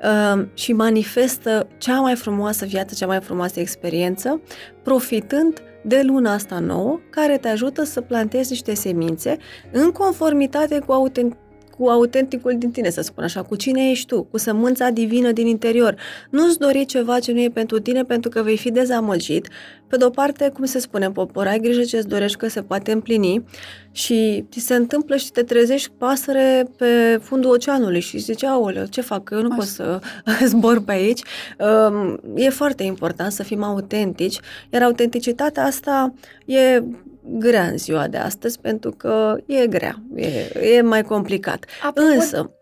[0.03, 4.41] uh, și manifestă cea mai frumoasă viață, cea mai frumoasă experiență,
[4.83, 9.37] profitând de luna asta nouă, care te ajută să plantezi niște semințe
[9.73, 11.44] în conformitate cu autent-
[11.79, 15.47] cu autenticul din tine, să spun așa, cu cine ești tu, cu sămânța divină din
[15.47, 15.97] interior.
[16.31, 19.49] Nu-ți dori ceva ce nu e pentru tine pentru că vei fi dezamăgit.
[19.87, 22.93] Pe de-o parte, cum se spune în popor, ai grijă ce-ți dorești că se poate
[22.93, 23.45] împlini
[23.93, 29.01] și ți se întâmplă și te trezești pasăre pe fundul oceanului și zici, aoleu, ce
[29.01, 29.57] fac, eu nu Așa.
[29.57, 30.01] pot să
[30.53, 31.21] zbor pe aici.
[31.59, 36.83] Um, e foarte important să fim autentici, iar autenticitatea asta e
[37.27, 41.65] grea în ziua de astăzi pentru că e grea, e, e mai complicat.
[41.83, 42.09] Apropo...
[42.09, 42.55] Însă,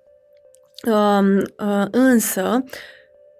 [0.87, 2.65] um, uh, însă,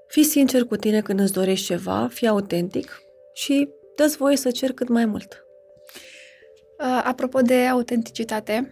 [0.07, 4.73] fii sincer cu tine când îți dorești ceva, fii autentic și dă voie să cer
[4.73, 5.45] cât mai mult.
[6.79, 8.71] Uh, apropo de autenticitate,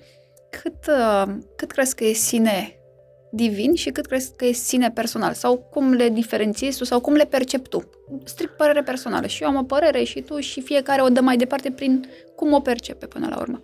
[0.51, 2.81] cât, uh, cât crezi că e sine
[3.31, 5.33] divin și cât crezi că e sine personal?
[5.33, 7.91] Sau cum le diferențiezi tu sau cum le percepi tu?
[8.25, 9.27] Strict părere personală.
[9.27, 12.09] Și eu am o părere și tu și fiecare o dă mai departe prin
[12.41, 13.63] cum o percepe până la urmă.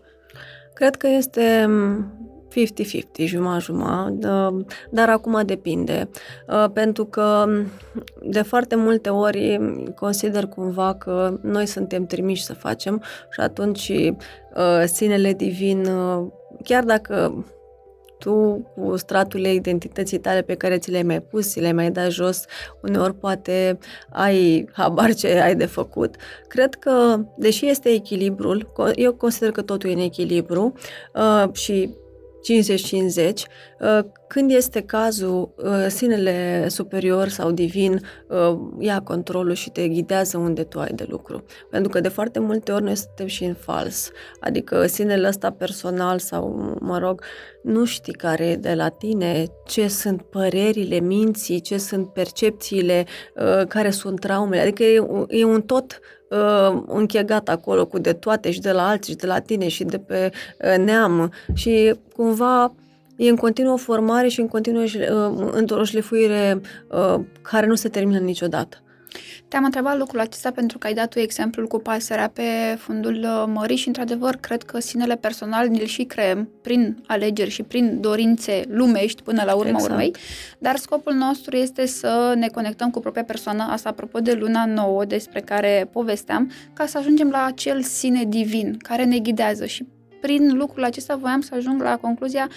[0.74, 1.66] Cred că este
[2.50, 6.08] 50-50, jumătate-jumătate, dar acum depinde.
[6.48, 7.46] Uh, pentru că
[8.22, 9.60] de foarte multe ori
[9.94, 16.26] consider cumva că noi suntem trimiși să facem și atunci uh, sinele divin, uh,
[16.64, 17.44] chiar dacă
[18.18, 22.10] tu cu straturile identității tale pe care ți le-ai mai pus, ți le-ai mai dat
[22.10, 22.44] jos,
[22.82, 23.78] uneori poate
[24.10, 26.14] ai habar ce ai de făcut.
[26.48, 30.72] Cred că, deși este echilibrul, eu consider că totul e în echilibru
[31.14, 31.94] uh, și
[32.46, 33.46] 50-50,
[33.80, 40.38] uh, când este cazul, uh, sinele superior sau divin uh, ia controlul și te ghidează
[40.38, 41.44] unde tu ai de lucru.
[41.70, 44.10] Pentru că de foarte multe ori noi suntem și în fals.
[44.40, 47.22] Adică sinele ăsta personal sau, mă rog,
[47.62, 53.06] nu știi care e de la tine, ce sunt părerile minții, ce sunt percepțiile,
[53.68, 54.62] care sunt traumele.
[54.62, 56.00] Adică e, e un tot
[56.30, 59.84] uh, închegat acolo cu de toate și de la alții și de la tine și
[59.84, 60.30] de pe
[60.64, 62.72] uh, neam și cumva
[63.16, 68.18] e în continuă formare și în continuă uh, într-o șlefuire uh, care nu se termină
[68.18, 68.80] niciodată.
[69.48, 72.42] Te-am întrebat lucrul acesta pentru că ai dat tu exemplul cu pasărea pe
[72.78, 77.62] fundul uh, mării și, într-adevăr, cred că sinele personal ne-l și creăm prin alegeri și
[77.62, 79.90] prin dorințe lumești până la urma exact.
[79.90, 80.14] urmei,
[80.58, 85.04] dar scopul nostru este să ne conectăm cu propria persoană, asta apropo de luna nouă
[85.04, 89.66] despre care povesteam, ca să ajungem la acel sine divin care ne ghidează.
[89.66, 89.86] Și
[90.20, 92.48] prin lucrul acesta voiam să ajung la concluzia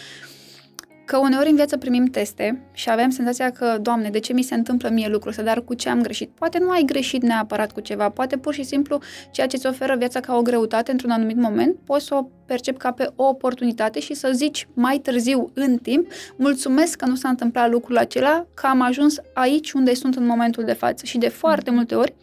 [1.10, 4.56] că uneori în viață primim teste și avem senzația că, Doamne, de ce mi se
[4.56, 6.30] întâmplă mie lucrul ăsta, dar cu ce am greșit?
[6.30, 9.00] Poate nu ai greșit neapărat cu ceva, poate pur și simplu
[9.32, 12.78] ceea ce îți oferă viața ca o greutate într-un anumit moment, poți să o percepi
[12.78, 17.30] ca pe o oportunitate și să zici mai târziu, în timp, mulțumesc că nu s-a
[17.30, 21.06] întâmplat lucrul acela, că am ajuns aici unde sunt în momentul de față.
[21.06, 22.15] Și de foarte multe ori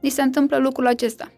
[0.00, 1.32] ni se întâmplă lucrul acesta.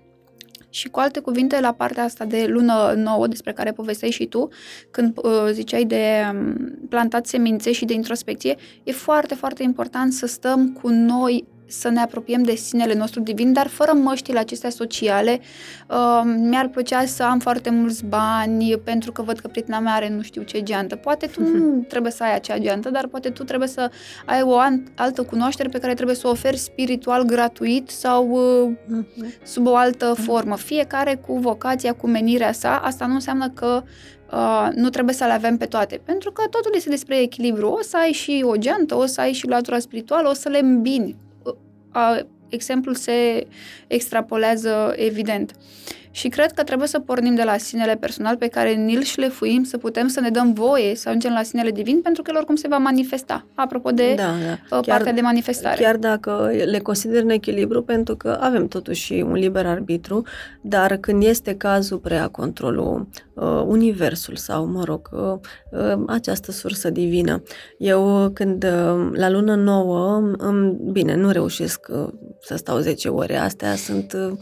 [0.73, 4.49] Și cu alte cuvinte, la partea asta de lună nouă despre care povesteai și tu,
[4.91, 10.27] când uh, ziceai de um, plantat semințe și de introspecție, e foarte, foarte important să
[10.27, 15.41] stăm cu noi să ne apropiem de sinele nostru divin, dar fără măștile acestea sociale.
[15.89, 20.09] Uh, mi-ar plăcea să am foarte mulți bani pentru că văd că prietena mea are
[20.09, 20.97] nu știu ce geantă.
[20.97, 23.91] Poate tu nu trebuie să ai acea geantă, dar poate tu trebuie să
[24.27, 24.57] ai o
[24.95, 29.05] altă cunoaștere pe care trebuie să o oferi spiritual gratuit sau uh,
[29.45, 30.57] sub o altă formă.
[30.57, 32.77] Fiecare cu vocația, cu menirea sa.
[32.77, 33.83] Asta nu înseamnă că
[34.33, 37.69] Uh, nu trebuie să le avem pe toate, pentru că totul este despre echilibru.
[37.69, 40.59] O să ai și o geantă, o să ai și latura spirituală, o să le
[40.59, 41.17] îmbini
[41.93, 43.47] a, exemplul se
[43.87, 45.53] extrapolează evident.
[46.15, 49.79] Și cred că trebuie să pornim de la sinele personal pe care ni-l șlefuim, să
[49.79, 52.69] putem să ne dăm voie să ajungem la sinele divin, pentru că el oricum se
[52.69, 53.47] va manifesta.
[53.55, 54.31] Apropo de da, da.
[54.77, 55.83] Uh, partea chiar, de manifestare.
[55.83, 60.23] Chiar dacă le consider în echilibru, pentru că avem totuși un liber arbitru,
[60.61, 65.39] dar când este cazul prea controlul uh, universul sau, mă rog, uh,
[65.71, 67.43] uh, această sursă divină.
[67.79, 72.09] Eu când uh, la lună nouă, um, bine, nu reușesc uh,
[72.41, 74.39] să stau 10 ore, astea sunt uh,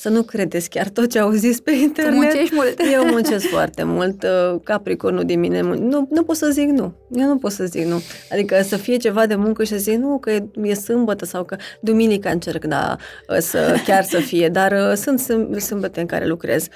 [0.00, 2.12] să nu credeți chiar tot ce au zis pe internet.
[2.12, 2.80] Tu muncești mult.
[2.94, 4.22] Eu muncesc foarte mult.
[4.22, 6.92] Uh, Capricornul din mine, nu, nu pot să zic nu.
[7.10, 8.00] Eu nu pot să zic nu.
[8.32, 10.30] Adică să fie ceva de muncă și să zic nu, că
[10.62, 12.96] e sâmbătă sau că duminica încerc, da,
[13.28, 15.20] uh, să, chiar să fie, dar uh, sunt
[15.60, 16.66] sâmbăte în care lucrez.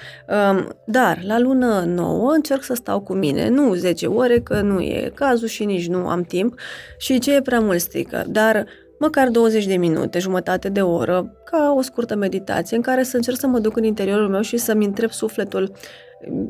[0.51, 4.81] Um, dar la lună nouă încerc să stau cu mine, nu 10 ore, că nu
[4.81, 6.59] e cazul și nici nu am timp
[6.99, 8.25] și ce e prea mult strică.
[8.29, 8.67] Dar
[9.05, 13.39] măcar 20 de minute, jumătate de oră, ca o scurtă meditație în care să încerc
[13.39, 15.73] să mă duc în interiorul meu și să-mi întreb sufletul.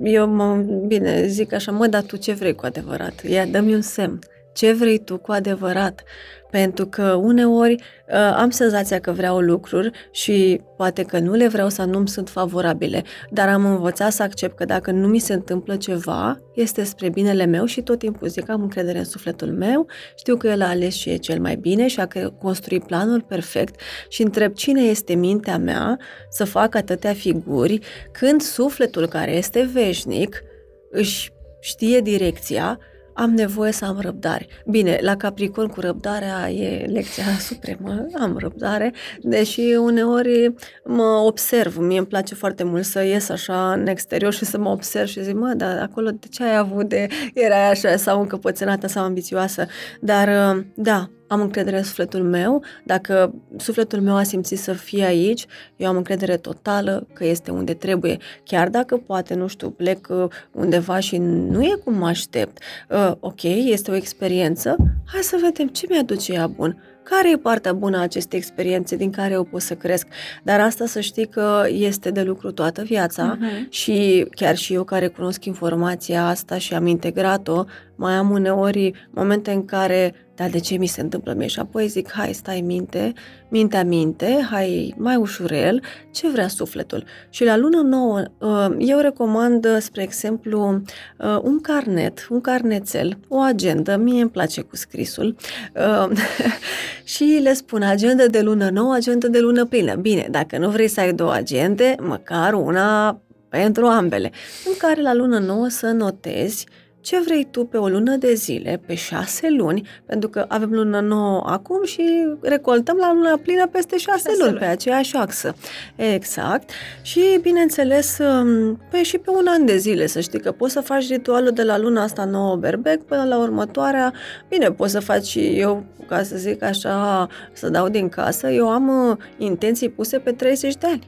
[0.03, 3.23] Eu, mă, bine, zic așa, mă, dar tu ce vrei cu adevărat?
[3.29, 4.19] Ia, dă-mi un semn.
[4.55, 6.03] Ce vrei tu cu adevărat?
[6.51, 11.69] Pentru că uneori uh, am senzația că vreau lucruri și poate că nu le vreau
[11.69, 15.77] sau nu-mi sunt favorabile, dar am învățat să accept că dacă nu mi se întâmplă
[15.77, 19.87] ceva, este spre binele meu și tot timpul zic am încredere în sufletul meu,
[20.19, 23.81] știu că el a ales și e cel mai bine și a construit planul perfect
[24.09, 25.99] și întreb cine este mintea mea
[26.31, 27.79] să fac atâtea figuri
[28.13, 30.43] când sufletul care este veșnic
[30.91, 32.79] își știe direcția
[33.15, 34.47] am nevoie să am răbdare.
[34.67, 41.99] Bine, la Capricorn cu răbdarea e lecția supremă, am răbdare, deși uneori mă observ, mie
[41.99, 45.35] îmi place foarte mult să ies așa în exterior și să mă observ și zic,
[45.35, 49.67] mă, dar acolo de ce ai avut de, era așa sau încăpățânată sau ambițioasă,
[50.01, 55.47] dar da, am încredere în sufletul meu, dacă sufletul meu a simțit să fie aici,
[55.77, 60.25] eu am încredere totală că este unde trebuie, chiar dacă poate, nu știu, plec uh,
[60.53, 62.59] undeva și nu e cum mă aștept.
[62.89, 67.73] Uh, ok, este o experiență, hai să vedem ce mi-aduce ea bun care e partea
[67.73, 70.07] bună a acestei experiențe din care eu pot să cresc?
[70.43, 73.69] Dar asta să știi că este de lucru toată viața uh-huh.
[73.69, 79.51] și chiar și eu care cunosc informația asta și am integrat-o, mai am uneori momente
[79.51, 81.47] în care dar de ce mi se întâmplă mie?
[81.47, 83.13] Și apoi zic, hai, stai minte,
[83.49, 87.05] mintea minte, hai mai ușurel, ce vrea sufletul.
[87.31, 90.83] Și la lună nouă, uh, eu recomand, spre exemplu,
[91.19, 95.37] uh, un carnet, un carnețel, o agendă, mie îmi place cu scrisul,
[95.75, 96.19] uh,
[97.15, 99.95] și le spun agenda de lună nouă, agenda de lună plină.
[99.95, 104.31] Bine, dacă nu vrei să ai două agende, măcar una pentru ambele,
[104.67, 106.67] în care la lună nouă să notezi
[107.05, 111.01] ce vrei tu pe o lună de zile, pe șase luni, pentru că avem lună
[111.01, 112.03] nouă acum și
[112.41, 115.55] recoltăm la luna plină peste șase, șase luni, luni, pe aceeași axă.
[115.97, 116.71] Exact.
[117.03, 120.81] Și, bineînțeles, um, pe, și pe un an de zile, să știi că poți să
[120.81, 124.13] faci ritualul de la luna asta nouă berbec până la următoarea.
[124.49, 128.71] Bine, poți să faci și eu, ca să zic așa, să dau din casă, eu
[128.71, 131.07] am uh, intenții puse pe 30 de ani.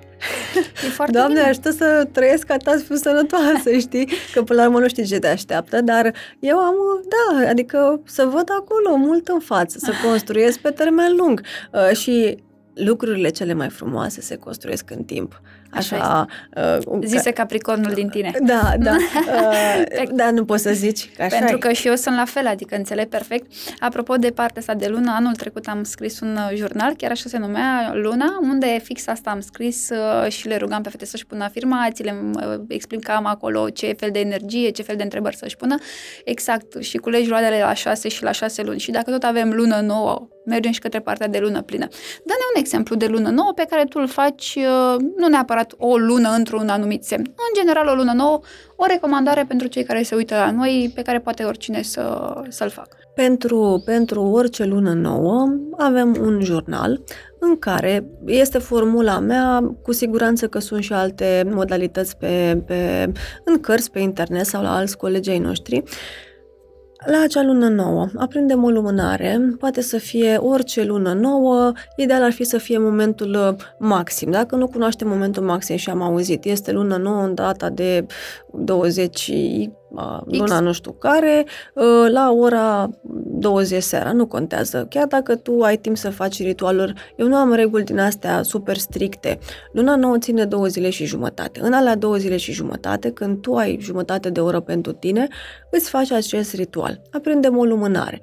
[0.84, 1.48] E foarte Doamne, bine.
[1.48, 4.08] ajută să trăiesc ca ta să fiu sănătoasă, știi?
[4.32, 6.74] Că până la urmă nu știi ce te așteaptă, dar eu am,
[7.08, 11.40] da, adică să văd acolo mult în față, să construiesc pe termen lung.
[11.72, 12.36] Uh, și
[12.74, 15.40] lucrurile cele mai frumoase se construiesc în timp.
[15.76, 16.26] Așa, așa
[16.86, 18.32] uh, Zise Capricornul din tine.
[18.42, 18.94] Da, da.
[19.26, 22.46] Uh, da, nu poți să zici că așa Pentru că și eu sunt la fel,
[22.46, 23.52] adică înțeleg perfect.
[23.78, 27.28] Apropo de partea asta de lună, anul trecut am scris un uh, jurnal, chiar așa
[27.28, 31.26] se numea Luna, unde fix asta am scris uh, și le rugam pe fete să-și
[31.26, 35.56] pună afirmații, le uh, explicam acolo ce fel de energie, ce fel de întrebări să-și
[35.56, 35.76] pună.
[36.24, 38.78] Exact, și culegi roadele la șase și la șase luni.
[38.78, 41.86] Și dacă tot avem lună nouă, mergem și către partea de lună plină.
[42.24, 44.58] Dă-ne un exemplu de lună nouă pe care tu îl faci
[45.16, 47.24] nu neapărat o lună într-un anumit semn.
[47.26, 48.40] În general, o lună nouă,
[48.76, 52.70] o recomandare pentru cei care se uită la noi, pe care poate oricine să, să-l
[52.70, 52.96] facă.
[53.14, 57.00] Pentru, pentru orice lună nouă avem un jurnal
[57.38, 63.12] în care este formula mea, cu siguranță că sunt și alte modalități pe, pe,
[63.44, 65.82] în cărți, pe internet sau la alți colegii noștri,
[67.06, 72.32] la acea lună nouă, aprindem o lumânare, poate să fie orice lună nouă, ideal ar
[72.32, 74.30] fi să fie momentul uh, maxim.
[74.30, 78.06] Dacă nu cunoaștem momentul maxim și am auzit, este lună nouă în data de
[78.52, 79.32] 20
[80.24, 84.86] luna nu știu care, ă, la ora 20 seara, nu contează.
[84.90, 88.76] Chiar dacă tu ai timp să faci ritualuri, eu nu am reguli din astea super
[88.76, 89.38] stricte.
[89.72, 91.60] Luna nouă ține două zile și jumătate.
[91.62, 95.28] În alea două zile și jumătate, când tu ai jumătate de oră pentru tine,
[95.70, 97.02] îți faci acest ritual.
[97.10, 98.20] Aprindem o lumânare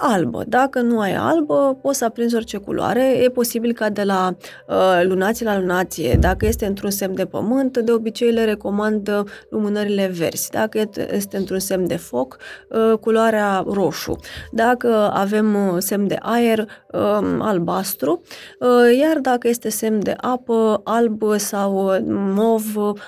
[0.00, 0.42] albă.
[0.46, 3.18] Dacă nu ai albă, poți să aprinzi orice culoare.
[3.22, 4.36] E posibil ca de la
[4.66, 10.06] uh, lunație la lunație, dacă este într-un semn de pământ, de obicei le recomand lumânările
[10.06, 10.50] verzi.
[10.50, 10.78] Dacă
[11.12, 12.36] este într-un semn de foc,
[12.68, 14.16] uh, culoarea roșu.
[14.52, 18.22] Dacă avem uh, semn de aer, uh, albastru.
[18.60, 22.62] Uh, iar dacă este semn de apă, alb sau uh, mov,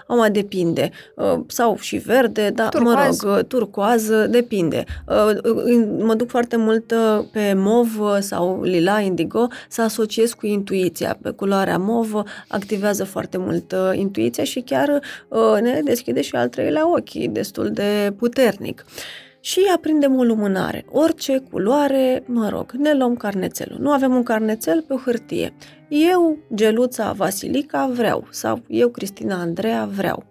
[0.09, 0.91] uh, depinde.
[1.17, 3.23] Uh, sau și verde, da, Turcoaz.
[3.23, 4.85] mă rog, uh, turcoază, depinde.
[5.09, 5.37] Uh,
[5.99, 11.19] mă duc foarte mult mult pe mov sau lila, indigo, să asociez cu intuiția.
[11.23, 16.49] Pe culoarea mov activează foarte mult uh, intuiția și chiar uh, ne deschide și al
[16.49, 18.85] treilea ochi, destul de puternic
[19.41, 20.85] și aprindem o lumânare.
[20.91, 23.79] Orice culoare, mă rog, ne luăm carnețelul.
[23.81, 25.55] Nu avem un carnețel pe o hârtie.
[25.89, 28.27] Eu, Geluța Vasilica, vreau.
[28.31, 30.25] Sau eu, Cristina Andreea, vreau.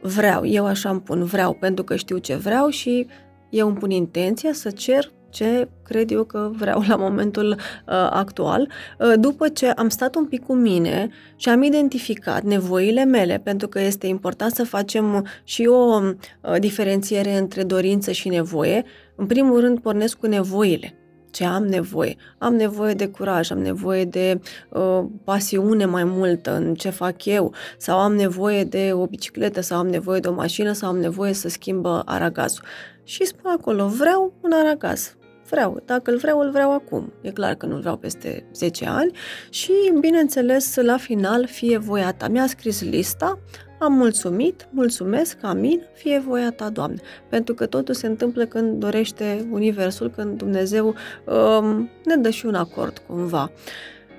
[0.00, 3.06] Vreau, eu așa îmi pun vreau pentru că știu ce vreau și
[3.50, 8.68] eu îmi pun intenția să cer ce cred eu că vreau la momentul uh, actual,
[8.98, 13.68] uh, după ce am stat un pic cu mine și am identificat nevoile mele, pentru
[13.68, 18.84] că este important să facem și o uh, diferențiere între dorință și nevoie.
[19.16, 20.98] În primul rând, pornesc cu nevoile
[21.30, 22.16] ce am nevoie.
[22.38, 27.54] Am nevoie de curaj, am nevoie de uh, pasiune mai multă în ce fac eu,
[27.78, 31.32] sau am nevoie de o bicicletă, sau am nevoie de o mașină, sau am nevoie
[31.32, 32.64] să schimbă aragazul.
[33.08, 35.16] Și spun acolo, vreau un aragaz,
[35.50, 35.82] vreau.
[35.84, 37.12] Dacă îl vreau, îl vreau acum.
[37.20, 39.10] E clar că nu-l vreau peste 10 ani
[39.50, 42.28] și, bineînțeles, la final, fie voia ta.
[42.28, 43.38] Mi-a scris lista,
[43.78, 47.00] am mulțumit, mulțumesc, amin, fie voia ta, Doamne.
[47.28, 50.86] Pentru că totul se întâmplă când dorește Universul, când Dumnezeu
[51.24, 53.50] um, ne dă și un acord cumva.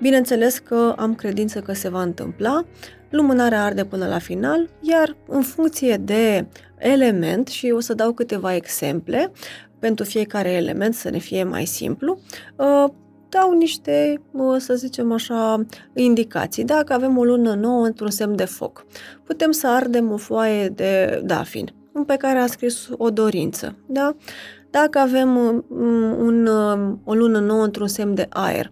[0.02, 2.66] Bineînțeles că am credință că se va întâmpla,
[3.10, 6.46] lumânarea arde până la final, iar în funcție de
[6.80, 9.32] element, și o să dau câteva exemple,
[9.80, 12.20] pentru fiecare element să ne fie mai simplu,
[12.56, 12.86] uh,
[13.30, 16.64] dau niște, uh, să zicem așa, indicații.
[16.64, 18.86] Dacă avem o lună nouă într-un semn de foc,
[19.24, 21.74] putem să ardem o foaie de dafin
[22.06, 23.76] pe care a scris o dorință.
[23.86, 24.16] Da?
[24.70, 25.66] Dacă avem um,
[26.20, 28.72] un, um, o lună nouă într-un semn de aer,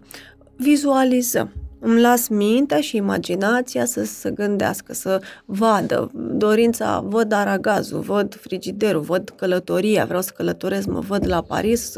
[0.56, 8.34] vizualizăm îmi las mintea și imaginația să se gândească, să vadă dorința, văd aragazul, văd
[8.40, 11.92] frigiderul, văd călătoria, vreau să călătoresc, mă văd la Paris,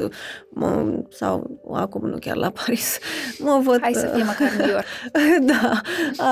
[0.50, 2.98] mă, sau acum nu chiar la Paris,
[3.44, 3.80] mă văd...
[3.80, 4.84] Hai să fie măcar New York.
[5.52, 5.80] da,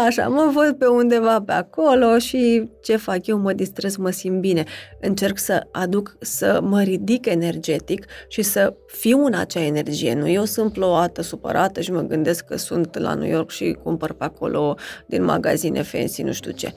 [0.07, 4.41] așa, mă văd pe undeva pe acolo și ce fac eu, mă distrez, mă simt
[4.41, 4.65] bine.
[5.01, 10.15] Încerc să aduc, să mă ridic energetic și să fiu în acea energie.
[10.15, 13.77] Nu eu sunt plouată, supărată și mă gândesc că sunt la New York York și
[13.83, 14.77] cumpăr pe acolo
[15.07, 16.73] din magazine fancy, nu știu ce.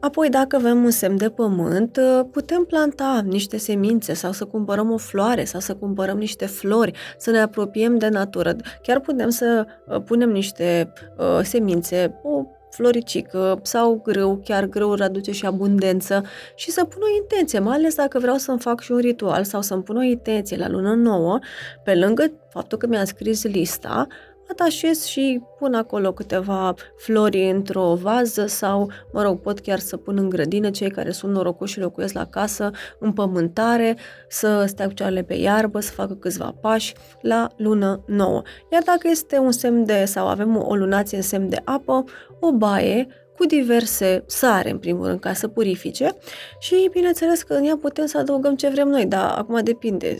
[0.00, 1.98] Apoi, dacă avem un semn de pământ,
[2.30, 7.30] putem planta niște semințe sau să cumpărăm o floare sau să cumpărăm niște flori, să
[7.30, 8.56] ne apropiem de natură.
[8.82, 15.32] Chiar putem să uh, punem niște uh, semințe, o floricică sau grâu, chiar grâu aduce
[15.32, 16.22] și abundență
[16.54, 19.62] și să pun o intenție, mai ales dacă vreau să-mi fac și un ritual sau
[19.62, 21.38] să-mi pun o intenție la lună nouă,
[21.84, 24.06] pe lângă faptul că mi-am scris lista,
[24.50, 30.16] atașez și pun acolo câteva flori într-o vază sau, mă rog, pot chiar să pun
[30.18, 33.96] în grădină cei care sunt norocoși și locuiesc la casă, în pământare,
[34.28, 34.94] să stea cu
[35.26, 38.42] pe iarbă, să facă câțiva pași la lună nouă.
[38.72, 42.04] Iar dacă este un semn de, sau avem o lunație în semn de apă,
[42.40, 46.16] o baie cu diverse sare, în primul rând, ca să purifice
[46.58, 50.18] și, bineînțeles, că în ea putem să adăugăm ce vrem noi, dar acum depinde.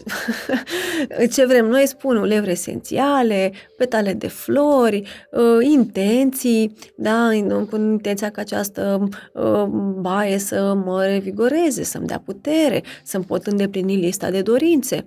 [1.34, 7.28] ce vrem noi, spun ulevre esențiale, petale de flori, uh, intenții, da,
[7.70, 9.64] cu intenția ca această uh,
[10.00, 15.04] baie să mă revigoreze, să-mi dea putere, să-mi pot îndeplini lista de dorințe.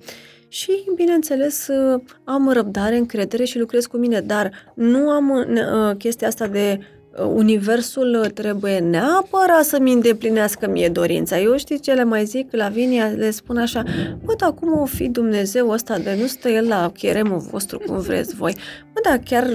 [0.47, 6.27] Și, bineînțeles, uh, am răbdare, încredere și lucrez cu mine, dar nu am uh, chestia
[6.27, 6.79] asta de
[7.17, 11.39] universul trebuie neapărat să-mi îndeplinească mie dorința.
[11.39, 13.83] Eu știi ce le mai zic la Vinia, le spun așa,
[14.23, 17.99] bă, dar cum o fi Dumnezeu ăsta de nu stă el la cheremul vostru cum
[17.99, 18.55] vreți voi?
[18.93, 19.45] Bă, dar chiar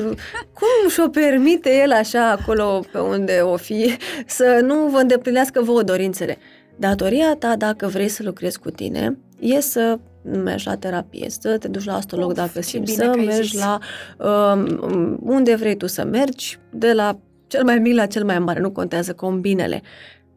[0.52, 3.96] cum și-o permite el așa acolo pe unde o fi
[4.26, 6.38] să nu vă îndeplinească vouă dorințele?
[6.76, 11.68] Datoria ta, dacă vrei să lucrezi cu tine, e să mergi la terapie, să te
[11.68, 13.60] duci la astrolog of, dacă simți, să mergi zis.
[13.60, 13.78] la
[14.52, 17.18] um, unde vrei tu să mergi, de la
[17.54, 19.82] cel mai mic la cel mai mare, nu contează combinele.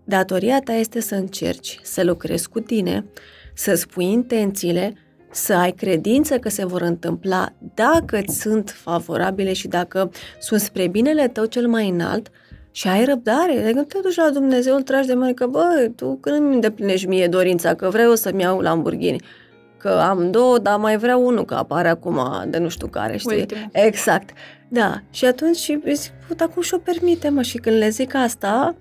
[0.04, 3.06] Datoria ta este să încerci să lucrezi cu tine,
[3.54, 4.94] să spui intențiile,
[5.32, 10.88] să ai credință că se vor întâmpla dacă îți sunt favorabile și dacă sunt spre
[10.88, 12.30] binele tău cel mai înalt
[12.72, 13.64] și ai răbdare.
[13.64, 17.08] Adică te duci la Dumnezeu, îl tragi de mână că, bă, tu când îmi îndeplinești
[17.08, 19.22] mie dorința că vreau să-mi iau Lamborghini,
[19.78, 23.38] că am două, dar mai vreau unul, că apare acum de nu știu care, știi?
[23.40, 23.70] Ultimul.
[23.72, 24.30] Exact.
[24.68, 25.00] Da.
[25.12, 28.76] Și atunci și zic, put, acum și-o permite, mă, și când le zic asta,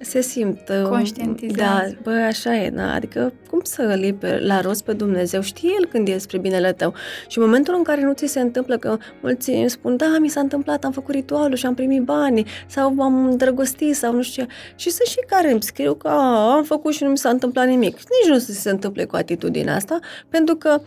[0.00, 0.68] se simt...
[0.68, 1.56] Uh, Conștientizat.
[1.56, 5.40] Da, bă, așa e, na, adică cum să îl la rost pe Dumnezeu?
[5.40, 6.94] Știe El când e spre binele tău.
[7.28, 10.28] Și în momentul în care nu ți se întâmplă, că mulți îmi spun, da, mi
[10.28, 14.44] s-a întâmplat, am făcut ritualul și am primit bani, sau am îndrăgostit, sau nu știu
[14.44, 14.48] ce.
[14.76, 17.66] Și sunt și care îmi scriu că a, am făcut și nu mi s-a întâmplat
[17.66, 17.94] nimic.
[17.94, 20.80] Nici nu se întâmple cu atitudinea asta, pentru că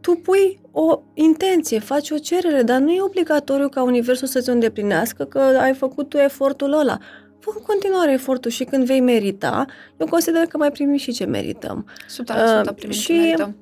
[0.00, 5.24] tu pui o intenție, faci o cerere, dar nu e obligatoriu ca Universul să-ți îndeplinească
[5.24, 6.98] că ai făcut tu efortul ăla.
[7.44, 9.66] Fă în continuare efortul și când vei merita,
[9.96, 11.86] eu consider că mai primim și ce merităm.
[11.86, 13.56] 100% uh, primim și, ce merităm.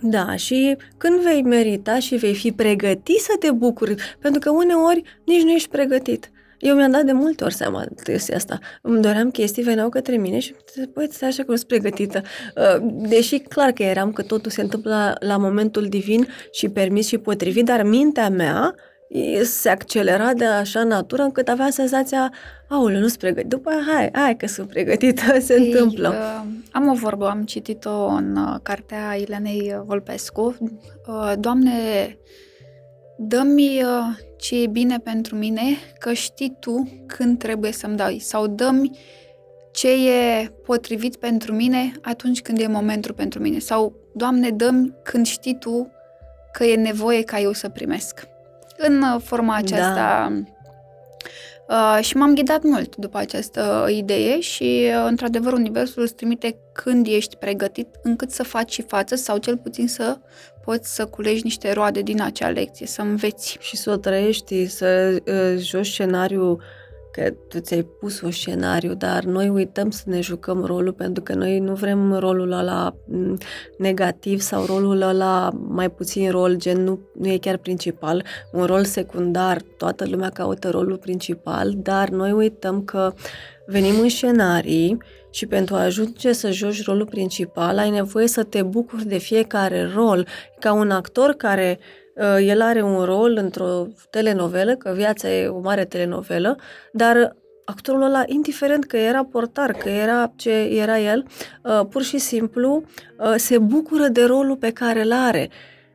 [0.00, 5.02] Da, și când vei merita și vei fi pregătit să te bucuri, pentru că uneori
[5.24, 6.30] nici nu ești pregătit.
[6.58, 8.58] Eu mi-am dat de multe ori seama de chestia asta.
[8.82, 10.54] Îmi doream chestii, veneau către mine și,
[10.92, 12.22] băi, stai așa că nu sunt pregătită.
[12.56, 17.06] Uh, deși clar că eram că totul se întâmplă la, la momentul divin și permis
[17.06, 18.74] și potrivit, dar mintea mea
[19.42, 22.32] se accelera de așa natură încât aveam senzația,
[22.68, 23.48] aoleu, nu sunt pregătit.
[23.48, 26.08] După aia, hai, hai că sunt pregătită, se Ei, întâmplă.
[26.08, 30.56] Uh, am o vorbă, am citit-o în uh, cartea Ilenei Volpescu.
[31.06, 31.72] Uh, Doamne,
[33.18, 35.62] dă-mi uh, ce e bine pentru mine,
[35.98, 38.18] că știi tu când trebuie să-mi dai.
[38.18, 38.98] Sau dă-mi
[39.72, 43.58] ce e potrivit pentru mine atunci când e momentul pentru mine.
[43.58, 45.92] Sau, Doamne, dă-mi când știi tu
[46.52, 48.28] că e nevoie ca eu să primesc.
[48.78, 49.58] În uh, forma da.
[49.58, 49.94] aceasta...
[49.94, 50.42] Da.
[51.68, 57.06] Uh, și m-am ghidat mult după această idee și, uh, într-adevăr, Universul îți trimite când
[57.06, 60.18] ești pregătit încât să faci și față sau cel puțin să
[60.64, 63.56] poți să culegi niște roade din acea lecție, să înveți.
[63.60, 66.62] Și să o trăiești, să uh, joci scenariul
[67.12, 71.34] că tu ți-ai pus un scenariu, dar noi uităm să ne jucăm rolul pentru că
[71.34, 72.94] noi nu vrem rolul ăla
[73.78, 78.84] negativ sau rolul ăla mai puțin rol, gen nu, nu e chiar principal, un rol
[78.84, 83.12] secundar, toată lumea caută rolul principal, dar noi uităm că
[83.66, 84.98] venim în scenarii
[85.30, 89.90] și pentru a ajunge să joci rolul principal ai nevoie să te bucuri de fiecare
[89.94, 90.26] rol,
[90.58, 92.07] ca un actor care uh,
[92.40, 96.56] el are un rol într-o telenovelă, că viața e o mare telenovelă,
[96.92, 97.36] dar
[97.70, 101.26] actorul ăla, indiferent că era portar, că era ce era el,
[101.62, 102.82] uh, pur și simplu
[103.18, 105.50] uh, se bucură de rolul pe care îl are,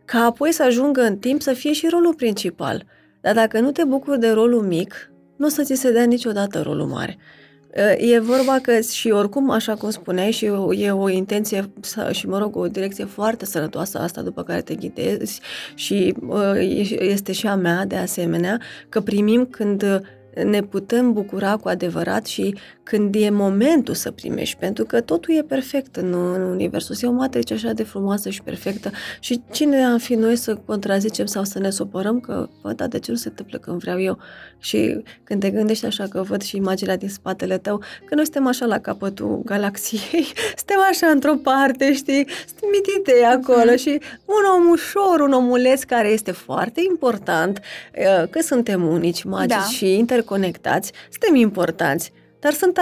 [0.06, 2.86] ca apoi să ajungă în timp să fie și rolul principal.
[3.22, 6.62] Dar dacă nu te bucuri de rolul mic, nu o să ți se dea niciodată
[6.62, 7.18] rolul mare.
[7.98, 11.70] E vorba că și oricum, așa cum spuneai, și e o intenție
[12.12, 15.42] și, mă rog, o direcție foarte sănătoasă asta după care te ghidezi
[15.76, 16.16] și
[17.00, 20.02] este și a mea de asemenea, că primim când
[20.46, 25.42] ne putem bucura cu adevărat și când e momentul să primești, pentru că totul e
[25.42, 26.96] perfect în, în universul.
[27.02, 31.26] E o matrice așa de frumoasă și perfectă și cine am fi noi să contrazicem
[31.26, 34.18] sau să ne supărăm că, bă, dar de ce nu se întâmplă când vreau eu?
[34.64, 38.48] Și când te gândești așa că văd și imaginea din spatele tău, că noi suntem
[38.48, 40.26] așa la capătul galaxiei,
[40.60, 43.80] suntem așa într-o parte, știi, suntem mitite acolo mm-hmm.
[43.80, 47.60] și un om ușor, un omuleț care este foarte important,
[48.30, 49.64] că suntem unici, magici da.
[49.64, 52.78] și interconectați, suntem importanți, dar sunt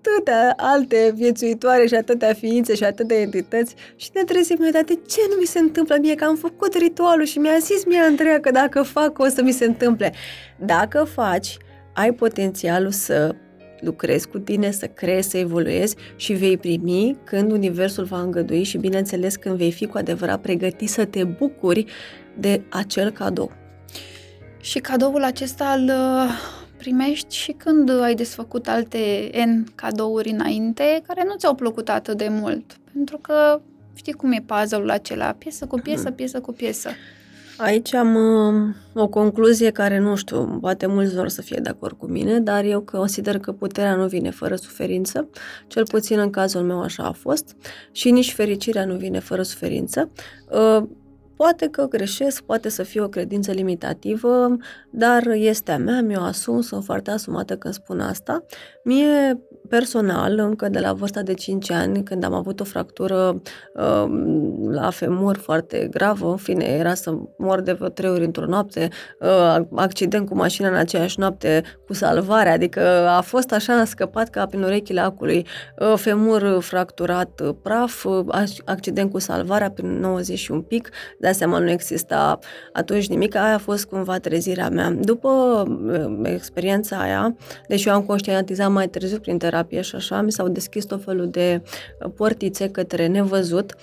[0.00, 4.98] atâtea alte viețuitoare și atâtea ființe și atâtea entități și ne trezim noi, dar de
[5.08, 6.14] ce nu mi se întâmplă mie?
[6.14, 9.52] Că am făcut ritualul și mi-a zis mie Andreea că dacă fac o să mi
[9.52, 10.12] se întâmple.
[10.58, 11.56] Dacă faci,
[11.94, 13.34] ai potențialul să
[13.80, 18.78] lucrezi cu tine, să creezi, să evoluezi și vei primi când Universul va îngădui și,
[18.78, 21.84] bineînțeles, când vei fi cu adevărat pregătit să te bucuri
[22.38, 23.52] de acel cadou.
[24.60, 31.24] Și cadoul acesta îl uh, primești și când ai desfăcut alte N cadouri înainte care
[31.26, 32.76] nu ți-au plăcut atât de mult.
[32.92, 33.60] Pentru că
[33.94, 36.14] știi cum e puzzle-ul acela, piesă cu piesă, mhm.
[36.14, 36.88] piesă cu piesă.
[37.56, 41.98] Aici am uh, o concluzie care, nu știu, poate mulți vor să fie de acord
[41.98, 45.28] cu mine, dar eu consider că puterea nu vine fără suferință,
[45.66, 47.56] cel puțin în cazul meu așa a fost,
[47.92, 50.10] și nici fericirea nu vine fără suferință.
[50.50, 50.82] Uh,
[51.40, 54.56] Poate că greșesc, poate să fie o credință limitativă,
[54.90, 58.44] dar este a mea, mi-o asum, sunt foarte asumată când spun asta.
[58.84, 63.42] Mie, personal, încă de la vârsta de 5 ani, când am avut o fractură
[63.74, 64.04] uh,
[64.70, 68.88] la femur foarte gravă, în fine, era să mor de vreo 3 ori într-o noapte,
[69.20, 74.28] uh, accident cu mașina în aceeași noapte cu salvare, adică a fost așa, a scăpat
[74.28, 75.46] ca prin urechile acului,
[75.78, 78.24] uh, femur fracturat, uh, praf, uh,
[78.64, 82.38] accident cu salvarea prin 90 și un pic, dar dai seama, nu exista
[82.72, 84.90] atunci nimic, aia a fost cumva trezirea mea.
[84.90, 85.28] După
[85.68, 87.36] uh, experiența aia,
[87.68, 91.28] deși eu am conștientizat mai târziu prin terapie și așa, mi s-au deschis tot felul
[91.28, 91.62] de
[92.04, 93.76] uh, portițe către nevăzut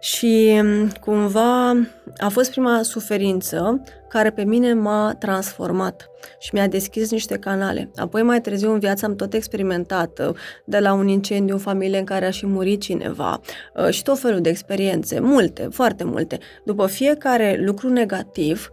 [0.00, 1.70] și um, cumva
[2.18, 7.90] a fost prima suferință care pe mine m-a transformat și mi-a deschis niște canale.
[7.96, 10.34] Apoi mai târziu în viață am tot experimentat, uh,
[10.64, 13.40] de la un incendiu în familie în care a și murit cineva
[13.74, 16.38] uh, și tot felul de experiențe, multe, foarte multe.
[16.64, 18.70] După fiecare lucru negativ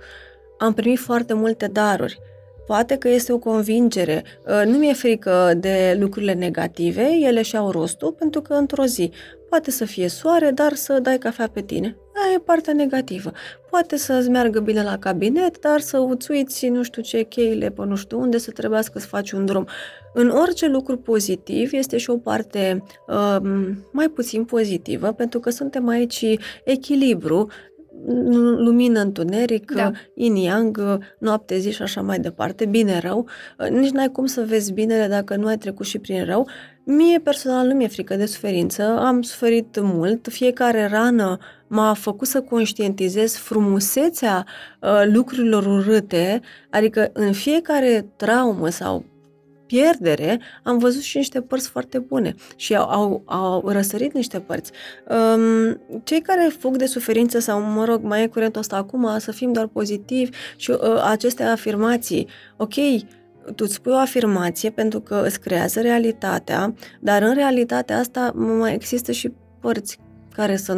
[0.57, 2.19] am primit foarte multe daruri.
[2.65, 4.23] Poate că este o convingere.
[4.47, 9.11] Uh, nu mi-e frică de lucrurile negative, ele și-au rostul, pentru că într-o zi
[9.49, 11.97] poate să fie soare, dar să dai cafea pe tine.
[12.23, 13.31] Aia e partea negativă.
[13.69, 17.85] Poate să-ți meargă bine la cabinet, dar să îți uiți nu știu ce cheile pe
[17.85, 19.67] nu știu unde, să trebuiască să faci un drum.
[20.13, 25.87] În orice lucru pozitiv este și o parte um, mai puțin pozitivă, pentru că suntem
[25.87, 26.25] aici
[26.63, 27.49] echilibru,
[28.57, 29.91] lumină, întuneric, da.
[30.13, 33.27] yin-yang, noapte, zi și așa mai departe, bine-rău.
[33.69, 36.47] Nici n-ai cum să vezi binele dacă nu ai trecut și prin rău.
[36.87, 42.41] Mie personal nu mi-e frică de suferință, am suferit mult, fiecare rană m-a făcut să
[42.41, 44.45] conștientizez frumusețea
[44.81, 49.05] uh, lucrurilor urâte, adică în fiecare traumă sau
[49.65, 54.71] pierdere, am văzut și niște părți foarte bune și au, au, au răsărit niște părți.
[55.09, 59.31] Um, cei care fug de suferință sau, mă rog, mai e curentul ăsta acum, să
[59.31, 62.27] fim doar pozitivi și uh, aceste afirmații,
[62.57, 62.73] ok,
[63.45, 68.73] tu îți spui o afirmație pentru că îți creează realitatea, dar în realitatea asta mai
[68.73, 69.99] există și părți
[70.35, 70.77] care să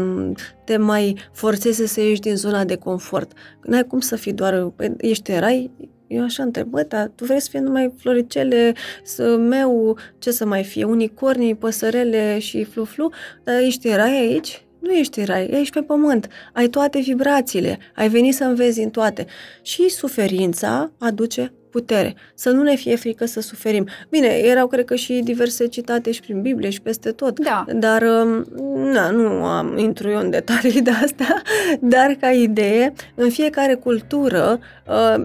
[0.63, 3.31] te mai forțeze să ieși din zona de confort.
[3.63, 5.71] N-ai cum să fii doar, păi, ești în rai,
[6.07, 10.45] eu așa întreb, bă, dar tu vrei să fie numai floricele, să meu, ce să
[10.45, 13.11] mai fie, unicornii, păsărele și flu-flu,
[13.43, 14.61] dar ești în rai aici?
[14.79, 18.89] Nu ești în rai, ești pe pământ, ai toate vibrațiile, ai venit să învezi în
[18.89, 19.25] toate.
[19.61, 23.87] Și suferința aduce putere, să nu ne fie frică să suferim.
[24.09, 27.65] Bine, erau, cred că, și diverse citate și prin Biblie și peste tot, da.
[27.73, 28.45] dar um,
[28.91, 31.41] na, nu am intru eu în detalii de asta,
[31.93, 35.23] dar ca idee, în fiecare cultură, uh,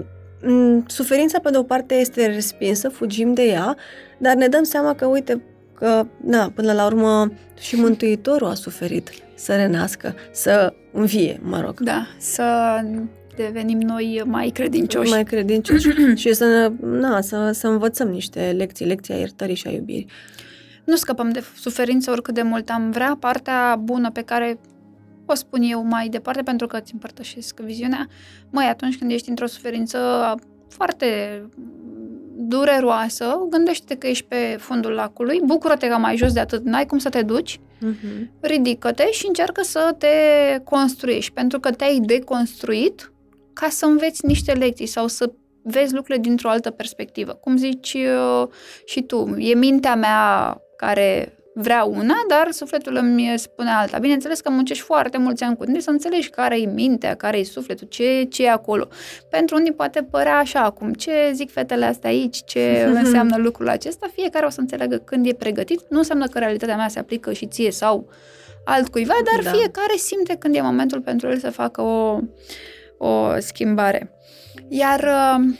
[0.86, 3.76] suferința pe de o parte este respinsă, fugim de ea,
[4.18, 5.42] dar ne dăm seama că, uite,
[5.74, 11.80] că, na, până la urmă și Mântuitorul a suferit să renască, să învie, mă rog.
[11.80, 12.44] Da, să
[13.36, 15.10] devenim noi mai credincioși.
[15.10, 15.88] Mai credincioși
[16.22, 20.06] și să, na, să, să învățăm niște lecții, lecția iertării și a iubirii.
[20.84, 23.16] Nu scăpăm de suferință oricât de mult am vrea.
[23.20, 24.58] Partea bună pe care
[25.26, 28.06] o spun eu mai departe pentru că îți împărtășesc viziunea.
[28.50, 29.98] Măi, atunci când ești într-o suferință
[30.68, 31.06] foarte
[32.36, 36.98] dureroasă, gândește că ești pe fundul lacului, bucură-te că mai jos de atât, n-ai cum
[36.98, 38.28] să te duci, uh-huh.
[38.40, 40.08] ridică-te și încearcă să te
[40.64, 43.11] construiești, pentru că te-ai deconstruit
[43.52, 45.32] ca să înveți niște lecții sau să
[45.62, 47.32] vezi lucrurile dintr-o altă perspectivă.
[47.32, 48.48] Cum zici uh,
[48.84, 53.98] și tu, e mintea mea care vrea una, dar sufletul îmi spune alta.
[53.98, 57.44] Bineînțeles că muncești foarte mulți ani cu tine să înțelegi care e mintea, care e
[57.44, 58.88] sufletul, ce, ce e acolo.
[59.30, 64.10] Pentru unii poate părea așa acum, ce zic fetele astea aici, ce înseamnă lucrul acesta,
[64.14, 65.80] fiecare o să înțeleagă când e pregătit.
[65.88, 68.08] Nu înseamnă că realitatea mea se aplică și ție sau
[68.64, 69.50] altcuiva, dar da.
[69.50, 72.18] fiecare simte când e momentul pentru el să facă o,
[73.02, 74.10] o schimbare.
[74.68, 75.54] Iar uh,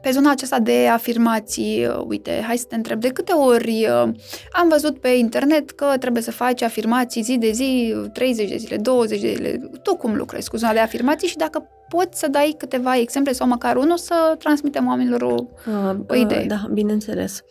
[0.00, 4.14] pe zona aceasta de afirmații, uh, uite, hai să te întreb, de câte ori uh,
[4.52, 8.76] am văzut pe internet că trebuie să faci afirmații zi de zi, 30 de zile,
[8.76, 12.54] 20 de zile, tu cum lucrezi cu zona de afirmații și dacă poți să dai
[12.58, 15.34] câteva exemple sau măcar unul să transmitem oamenilor o,
[15.66, 16.40] uh, o idee.
[16.40, 17.42] Uh, da, bineînțeles.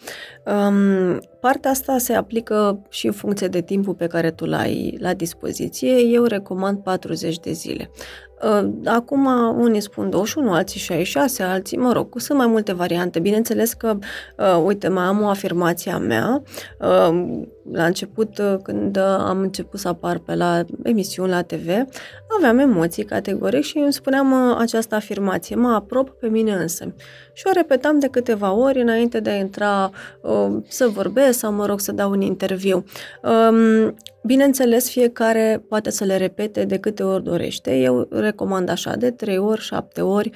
[0.46, 5.14] Um, partea asta se aplică și în funcție de timpul pe care tu l-ai la
[5.14, 5.98] dispoziție.
[5.98, 7.90] Eu recomand 40 de zile.
[8.44, 9.26] Uh, acum
[9.58, 13.20] unii spun 21, alții 66, alții, mă rog, sunt mai multe variante.
[13.20, 13.98] Bineînțeles că,
[14.38, 16.42] uh, uite, mai am o afirmație a mea.
[16.80, 17.42] Uh,
[17.72, 21.70] la început, uh, când am început să apar pe la emisiuni la TV,
[22.38, 26.96] aveam emoții categoric și îmi spuneam uh, această afirmație, mă aprop pe mine însă.
[27.34, 29.92] Și o repetam de câteva ori înainte de a intra
[30.22, 32.84] uh, să vorbesc sau, mă rog, să dau un interviu.
[33.24, 37.76] Um, bineînțeles, fiecare poate să le repete de câte ori dorește.
[37.76, 40.32] Eu recomand așa, de 3 ori, 7 ori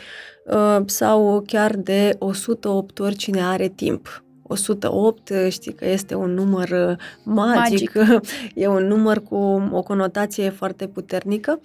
[0.85, 6.95] sau chiar de 108 ori cine are timp 108, știi că este un număr uh,
[7.23, 8.21] magic, magic.
[8.63, 9.35] e un număr cu
[9.71, 11.59] o conotație foarte puternică,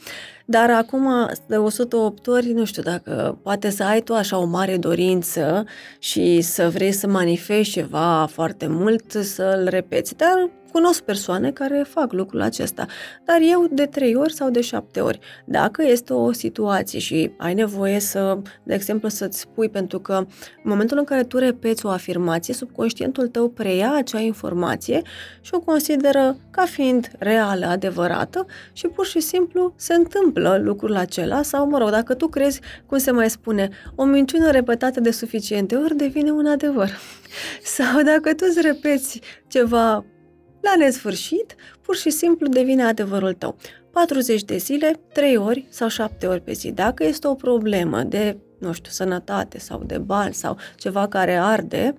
[0.45, 4.77] dar acum de 108 ori, nu știu dacă poate să ai tu așa o mare
[4.77, 5.65] dorință
[5.99, 12.13] și să vrei să manifesti ceva foarte mult, să-l repeți, dar Cunosc persoane care fac
[12.13, 12.87] lucrul acesta,
[13.25, 15.19] dar eu de trei ori sau de șapte ori.
[15.45, 20.27] Dacă este o situație și ai nevoie să, de exemplu, să-ți spui, pentru că în
[20.63, 25.03] momentul în care tu repeți o afirmație, subconștientul tău preia acea informație
[25.41, 31.43] și o consideră ca fiind reală, adevărată și pur și simplu se întâmplă lucrul acela
[31.43, 35.77] sau, mă rog, dacă tu crezi, cum se mai spune, o minciună repetată de suficiente
[35.77, 36.91] ori devine un adevăr.
[37.77, 40.05] Sau dacă tu îți repeți ceva
[40.65, 43.57] la nesfârșit, pur și simplu devine adevărul tău.
[43.91, 46.73] 40 de zile, 3 ori sau 7 ori pe zi.
[46.73, 51.95] Dacă este o problemă de, nu știu, sănătate sau de bani sau ceva care arde,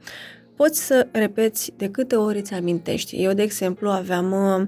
[0.56, 3.24] poți să repeți de câte ori îți amintești.
[3.24, 4.68] Eu, de exemplu, aveam uh,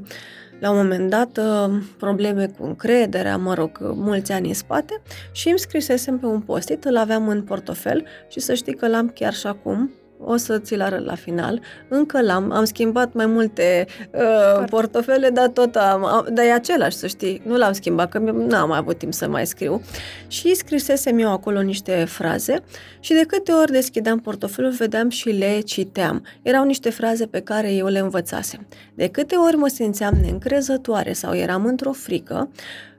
[0.60, 5.50] la un moment dat uh, probleme cu încrederea, mă rog, mulți ani în spate și
[5.50, 9.34] îmi scrisesem pe un post-it, îl aveam în portofel și să știi că l-am chiar
[9.34, 11.61] și acum, o să ți-l arăt la final.
[11.88, 16.95] Încă l-am, am schimbat mai multe uh, portofele, dar tot am, am, dar e același,
[16.95, 17.41] să știi.
[17.45, 19.82] Nu l-am schimbat, că n-am mai avut timp să mai scriu.
[20.28, 22.63] Și scrisesem eu acolo niște fraze
[22.99, 26.26] și de câte ori deschideam portofelul, vedeam și le citeam.
[26.41, 28.68] Erau niște fraze pe care eu le învățasem.
[28.95, 32.49] De câte ori mă simțeam neîncrezătoare sau eram într-o frică,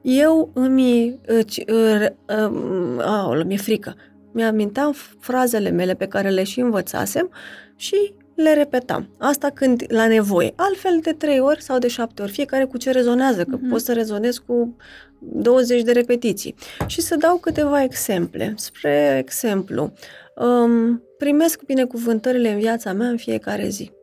[0.02, 1.18] eu îmi...
[1.28, 1.38] Uh,
[1.68, 3.96] uh, uh, aolă, mi-e frică
[4.32, 7.30] mi-aminteam frazele mele pe care le și învățasem
[7.76, 9.08] și le repetam.
[9.18, 10.52] Asta când la nevoie.
[10.56, 13.70] Altfel de trei ori sau de șapte ori, fiecare cu ce rezonează, că uh-huh.
[13.70, 14.76] poți să rezonezi cu
[15.18, 16.54] 20 de repetiții.
[16.86, 18.54] Și să dau câteva exemple.
[18.56, 19.92] Spre exemplu,
[20.36, 23.96] um, primesc binecuvântările în viața mea în fiecare zi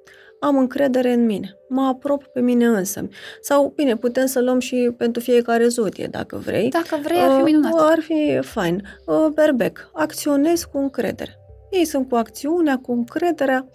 [0.46, 3.08] am încredere în mine, mă aprop pe mine însă.
[3.42, 6.70] Sau, bine, putem să luăm și pentru fiecare zodie, dacă vrei.
[6.70, 7.74] Dacă vrei, ar fi uh, minunat.
[7.74, 8.84] Uh, ar fi fain.
[9.06, 11.40] Uh, berbec, acționez cu încredere.
[11.70, 13.68] Ei sunt cu acțiunea, cu încrederea.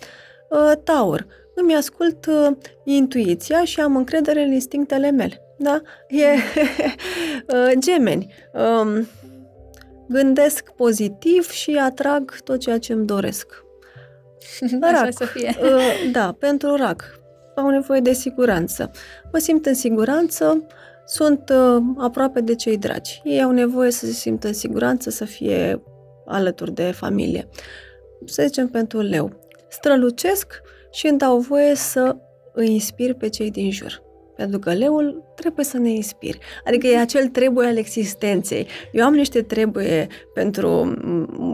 [0.51, 5.43] Uh, taur, îmi ascult uh, intuiția și am încredere în instinctele mele.
[5.59, 5.81] Da?
[6.09, 6.25] E
[7.55, 8.35] uh, gemeni.
[8.53, 9.07] Uh,
[10.09, 13.65] gândesc pozitiv și atrag tot ceea ce îmi doresc.
[14.81, 14.95] Rac.
[14.95, 15.57] Așa să fie.
[15.63, 17.19] Uh, da, pentru rac.
[17.57, 18.91] Au nevoie de siguranță.
[19.33, 20.67] Mă simt în siguranță,
[21.07, 23.21] sunt uh, aproape de cei dragi.
[23.25, 25.83] Ei au nevoie să se simtă în siguranță, să fie
[26.27, 27.49] alături de familie.
[28.25, 29.49] Să zicem pentru leu.
[29.69, 30.61] Strălucesc
[30.91, 32.17] și îmi dau voie să
[32.53, 34.03] îi inspir pe cei din jur.
[34.41, 36.39] Pentru că leul trebuie să ne inspiri.
[36.65, 38.67] Adică e acel trebuie al existenței.
[38.93, 40.95] Eu am niște trebuie pentru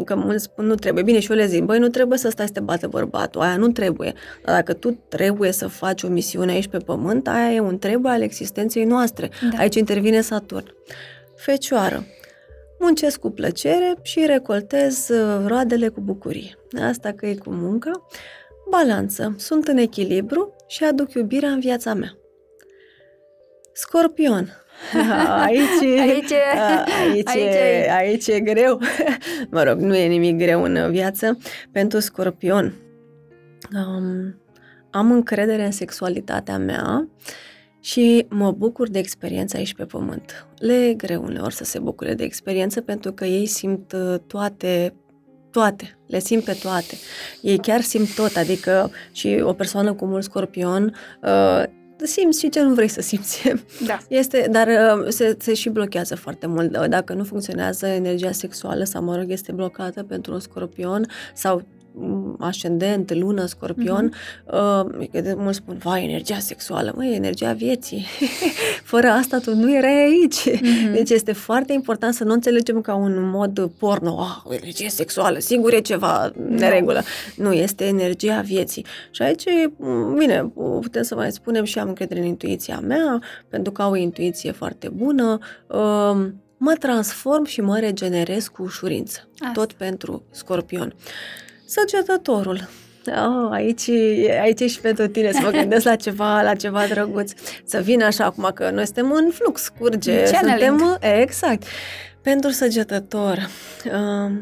[0.05, 1.03] că mulți spun nu trebuie.
[1.03, 3.57] Bine, și eu le zic, băi, nu trebuie să stai să te bată bărbatul, aia
[3.57, 4.13] nu trebuie.
[4.45, 8.13] Dar dacă tu trebuie să faci o misiune aici pe pământ, aia e un trebuie
[8.13, 9.31] al existenței noastre.
[9.51, 9.59] Da.
[9.59, 10.75] Aici intervine Saturn.
[11.37, 12.05] Fecioară.
[12.79, 16.59] Muncesc cu plăcere și recoltez uh, roadele cu bucurie.
[16.89, 17.91] Asta că e cu munca.
[18.71, 19.35] Balanță.
[19.39, 22.17] Sunt în echilibru și aduc iubirea în viața mea.
[23.77, 24.49] Scorpion.
[25.43, 26.41] Aici, Aici e-
[27.11, 28.81] aici, aici e, e- aici e greu.
[29.51, 31.39] Mă rog, nu e nimic greu în viață.
[31.73, 32.75] Pentru scorpion,
[33.75, 34.41] um,
[34.91, 37.09] am încredere în sexualitatea mea
[37.81, 40.47] și mă bucur de experiența aici pe pământ.
[40.59, 44.95] Le e greu uneori să se bucure de experiență pentru că ei simt uh, toate
[45.51, 46.97] toate, le simt pe toate.
[47.43, 51.63] Ei chiar simt tot, adică și o persoană cu mult scorpion uh,
[52.05, 53.53] simți și ce nu vrei să simți.
[53.87, 53.99] Da.
[54.09, 56.87] Este, dar uh, se, se și blochează foarte mult.
[56.89, 61.76] Dacă nu funcționează energia sexuală sau, mă rog, este blocată pentru un scorpion sau mm,
[62.41, 64.45] ascendent, lună, scorpion, uh-huh.
[64.47, 68.07] uh, că de mulți spun, vai, energia sexuală, măi, energia vieții.
[68.93, 70.61] Fără asta tu nu erai aici.
[70.61, 70.93] Mhm.
[70.93, 75.39] Deci este foarte important să nu înțelegem ca un mod porno, ah, o energie sexuală,
[75.39, 77.03] sigur e ceva neregulă.
[77.37, 78.87] Nu, este energia vieții.
[79.11, 79.45] Și aici,
[79.77, 83.91] m, bine, putem să mai spunem și am încredere în intuiția mea, pentru că au
[83.91, 85.39] o intuiție foarte bună.
[85.67, 86.27] Uh,
[86.57, 89.29] mă transform și mă regenerez cu ușurință.
[89.33, 89.51] Asta.
[89.55, 90.95] Tot pentru scorpion.
[91.67, 92.69] Săgetătorul.
[93.07, 93.89] Oh, aici,
[94.41, 97.33] aici e și pentru tine să mă gândesc la ceva, la ceva drăguț.
[97.65, 100.23] Să vină așa acum că noi suntem în flux, curge.
[100.23, 100.79] Channeling.
[100.79, 101.63] Suntem, exact.
[102.23, 103.49] Pentru săgetător,
[103.85, 104.33] uh,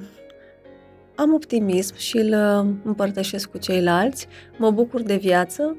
[1.14, 5.76] am optimism și îl uh, împărtășesc cu ceilalți, mă bucur de viață,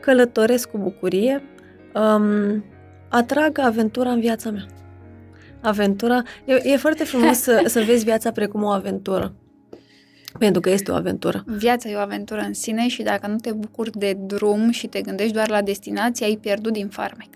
[0.00, 1.42] călătoresc cu bucurie,
[1.94, 2.64] um,
[3.08, 4.66] atrag aventura în viața mea.
[5.60, 9.34] Aventura, e, e foarte frumos să, să vezi viața precum o aventură.
[10.38, 11.44] Pentru că este o aventură.
[11.46, 15.00] Viața e o aventură în sine și dacă nu te bucuri de drum și te
[15.00, 17.28] gândești doar la destinație, ai pierdut din farmec.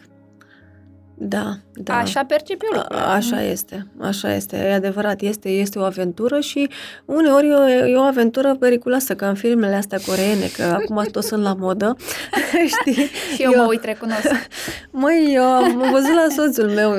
[1.19, 1.95] Da, da.
[1.97, 3.07] Așa percep eu A, lucrurile.
[3.07, 6.69] așa este, așa este, e adevărat, este, este o aventură și
[7.05, 11.27] uneori e o, e o aventură periculoasă, ca în filmele astea coreene, că acum toți
[11.29, 11.97] sunt la modă,
[12.81, 13.05] știi?
[13.35, 14.29] Și eu, mă uit, recunosc.
[14.91, 16.93] Măi, eu am văzut la soțul meu,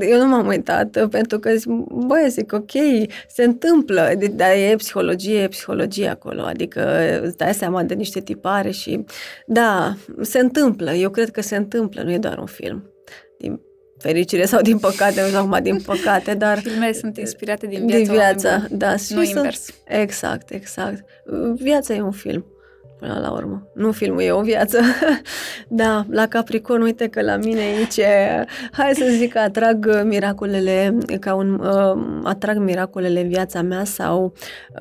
[0.00, 1.68] eu nu m-am uitat, pentru că zic,
[2.06, 2.70] băi, zic, ok,
[3.28, 8.20] se întâmplă, de- dar e psihologie, e psihologie acolo, adică îți dai seama de niște
[8.20, 9.04] tipare și,
[9.46, 12.88] da, se întâmplă, eu cred că se întâmplă, nu e doar un film.
[13.38, 13.60] Din
[13.98, 18.02] fericire sau din păcate, nu știu acum din păcate, dar Filmele sunt inspirate din viața
[18.02, 18.78] din viața, oamenilor.
[18.78, 18.90] da.
[18.90, 19.68] Nu și sunt- invers.
[19.84, 21.04] Exact, exact.
[21.54, 22.44] Viața e un film,
[22.98, 23.68] până la urmă.
[23.74, 24.78] Nu filmul e o viață.
[25.68, 30.98] da, la Capricorn, uite că la mine aici, e- hai să zic că atrag miracolele,
[31.20, 34.32] ca un, uh, atrag miracolele în viața mea sau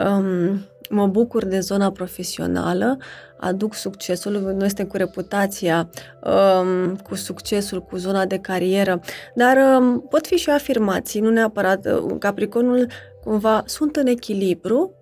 [0.05, 0.61] um,
[0.93, 2.97] mă bucur de zona profesională,
[3.37, 5.89] aduc succesul, noi suntem cu reputația,
[6.23, 8.99] um, cu succesul, cu zona de carieră,
[9.35, 11.85] dar um, pot fi și afirmații, nu neapărat.
[11.85, 12.87] Uh, Capricornul
[13.23, 14.93] cumva sunt în echilibru,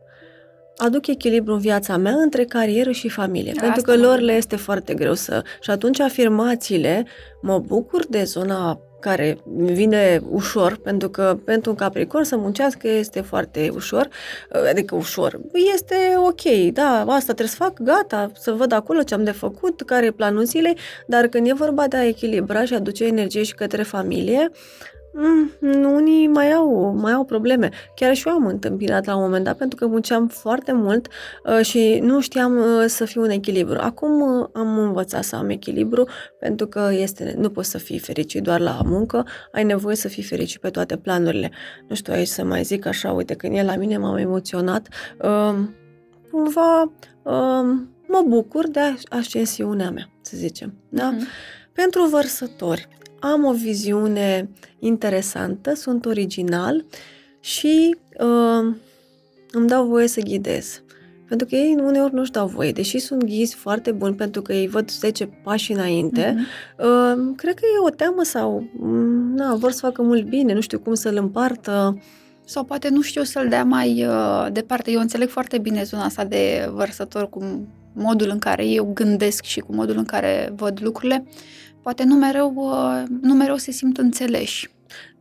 [0.84, 4.30] aduc echilibru în viața mea între carieră și familie, Asta pentru că mă lor gândeam.
[4.30, 5.44] le este foarte greu să...
[5.62, 7.06] Și atunci afirmațiile,
[7.42, 13.22] mă bucur de zona care vine ușor, pentru că pentru un capricorn să muncească este
[13.22, 14.10] foarte ușor,
[14.70, 15.40] adică ușor.
[15.74, 19.82] Este ok, da, asta trebuie să fac, gata, să văd acolo ce am de făcut,
[19.82, 20.78] care e planul zilei,
[21.08, 24.52] dar când e vorba de a echilibra și aduce energie și către familie,
[25.14, 25.52] Mm,
[25.94, 27.70] unii mai au, mai au probleme.
[27.96, 31.08] Chiar și eu am întâmpinat la un moment dat pentru că munceam foarte mult
[31.46, 33.80] uh, și nu știam uh, să fiu în echilibru.
[33.80, 36.08] Acum uh, am învățat să am echilibru
[36.40, 40.24] pentru că este, nu poți să fii fericit doar la muncă, ai nevoie să fii
[40.24, 41.52] fericit pe toate planurile.
[41.88, 44.88] Nu știu aici să mai zic așa, uite, când e la mine m-am emoționat,
[45.22, 45.56] uh,
[46.32, 46.82] cumva
[47.24, 47.64] uh,
[48.08, 50.74] mă bucur de ascensiunea mea, să zicem.
[50.90, 51.10] Da?
[51.10, 51.28] Mhm.
[51.74, 52.88] Pentru vărsători,
[53.22, 54.50] am o viziune
[54.80, 56.86] interesantă, sunt original
[57.40, 58.76] și uh,
[59.52, 60.82] îmi dau voie să ghidez.
[61.28, 64.68] Pentru că ei uneori nu-și dau voie, deși sunt ghizi foarte buni pentru că ei
[64.68, 66.46] văd 10 pași înainte, Mhm.
[67.30, 70.62] uh, cred că e o teamă sau mm, na, vor să facă mult bine, nu
[70.62, 72.02] știu cum să-l împartă.
[72.46, 74.92] Sau poate nu știu să-l dea mai uh, departe.
[74.92, 79.60] Eu înțeleg foarte bine zona asta de vărsător cu modul în care eu gândesc și
[79.60, 81.24] cu modul în care văd lucrurile.
[81.82, 84.70] Poate nu mereu, uh, nu mereu se simt înțeleși.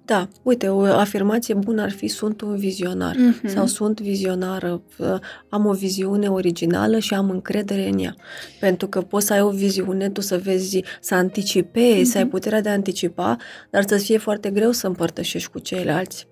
[0.05, 3.49] Da, uite, o afirmație bună ar fi sunt un vizionar Mhm.
[3.49, 5.15] sau sunt vizionară, uh,
[5.49, 8.15] am o viziune originală și am încredere în ea.
[8.61, 12.33] Pentru că poți să ai o viziune, tu să vezi, să anticipezi, să ai Mhm.
[12.33, 13.37] puterea de a anticipa,
[13.71, 16.27] dar să fie foarte greu să împărtășești cu ceilalți.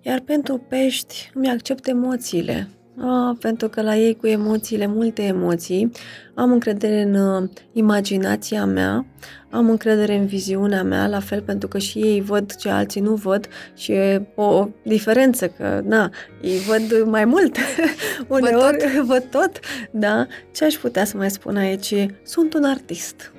[0.00, 2.68] Iar pentru pești, îmi accept emoțiile.
[2.98, 5.90] Ah, pentru că la ei cu emoțiile, multe emoții,
[6.34, 9.06] am încredere în uh, imaginația mea,
[9.50, 13.14] am încredere în viziunea mea, la fel pentru că și ei văd ce alții nu
[13.14, 16.10] văd și e o diferență că, na,
[16.42, 17.56] ei văd mai mult,
[18.28, 19.60] uneori văd tot,
[19.90, 20.26] da.
[20.54, 21.94] Ce aș putea să mai spun aici?
[22.22, 23.32] Sunt un artist.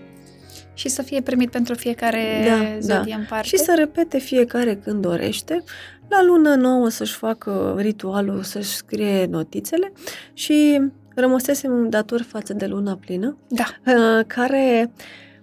[0.73, 3.19] Și să fie primit pentru fiecare Da, zodie da.
[3.19, 3.47] în parte.
[3.47, 5.63] Și să repete fiecare când dorește.
[6.11, 9.91] La lună nouă să-și facă ritualul, să-și scrie notițele
[10.33, 10.81] și
[11.15, 13.63] rămăsesem dator față de luna plină, Da.
[13.85, 14.91] uh, care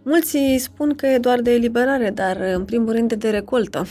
[0.08, 3.86] mulți spun că e doar de eliberare, dar în primul rând e de recoltă.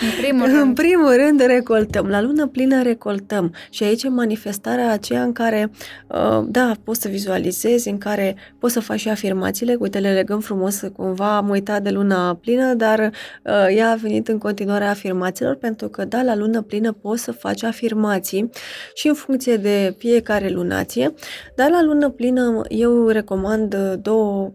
[0.00, 0.74] În primul În rând.
[0.74, 2.06] primul rând recoltăm.
[2.06, 3.54] La lună plină recoltăm.
[3.70, 5.70] Și aici e manifestarea aceea în care,
[6.06, 9.76] uh, da, poți să vizualizezi, în care poți să faci și afirmațiile.
[9.78, 14.28] Uite, le legăm frumos, cumva am uitat de luna plină, dar uh, ea a venit
[14.28, 18.50] în continuare a afirmațiilor, pentru că, da, la lună plină poți să faci afirmații
[18.94, 21.14] și în funcție de fiecare lunație,
[21.56, 24.52] dar la lună plină eu recomand uh, două,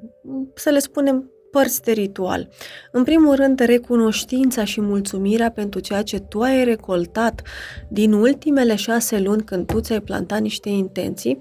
[0.53, 2.49] să le spunem, părți de ritual.
[2.91, 7.41] În primul rând, recunoștința și mulțumirea pentru ceea ce tu ai recoltat
[7.87, 11.37] din ultimele șase luni când tu ți-ai plantat niște intenții.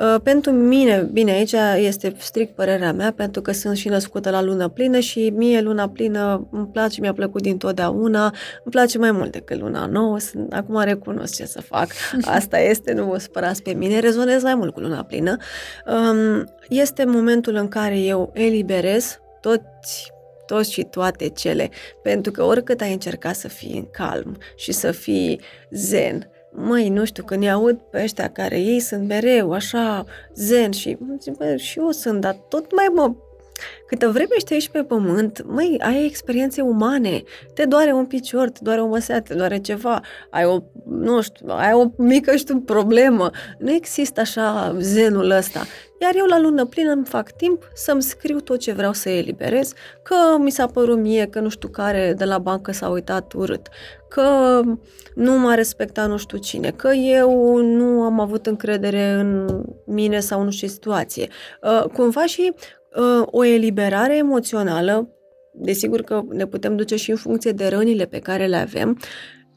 [0.00, 4.42] Uh, Pentru mine, bine, aici este strict părerea mea, pentru că sunt și născută la
[4.42, 9.32] lună plină și mie luna plină îmi place, mi-a plăcut dintotdeauna, îmi place mai mult
[9.32, 11.88] decât luna nouă, sunt, acum recunosc ce să fac,
[12.38, 15.36] asta este, nu vă spărați pe mine, rezonez mai mult cu luna plină.
[15.86, 20.14] Um, Este momentul în care eu eliberez toți
[20.46, 21.70] toți și toate cele,
[22.02, 25.40] pentru că oricât ai încercat să fii în calm și să fii
[25.70, 30.70] zen, măi, nu știu, când îi aud pe ăștia care ei sunt mereu așa zen
[30.70, 33.14] și zic, bă, și eu sunt, dar tot mai mă
[33.86, 37.22] Câtă vreme ești aici pe pământ, măi, ai experiențe umane,
[37.54, 40.00] te doare un picior, te doare o măsea, te doare ceva,
[40.30, 43.30] ai o, nu știu, ai o mică, știu, problemă.
[43.58, 45.62] Nu există așa zenul ăsta.
[46.00, 49.72] Iar eu la lună plină îmi fac timp să-mi scriu tot ce vreau să eliberez,
[50.02, 53.68] că mi s-a părut mie că nu știu care de la bancă s-a uitat urât,
[54.08, 54.60] că
[55.14, 59.48] nu m-a respectat nu știu cine, că eu nu am avut încredere în
[59.86, 61.28] mine sau nu știu ce situație.
[61.62, 62.60] Uh, cumva și uh,
[63.24, 65.08] o eliberare emoțională,
[65.54, 68.98] desigur că ne putem duce și în funcție de rănile pe care le avem,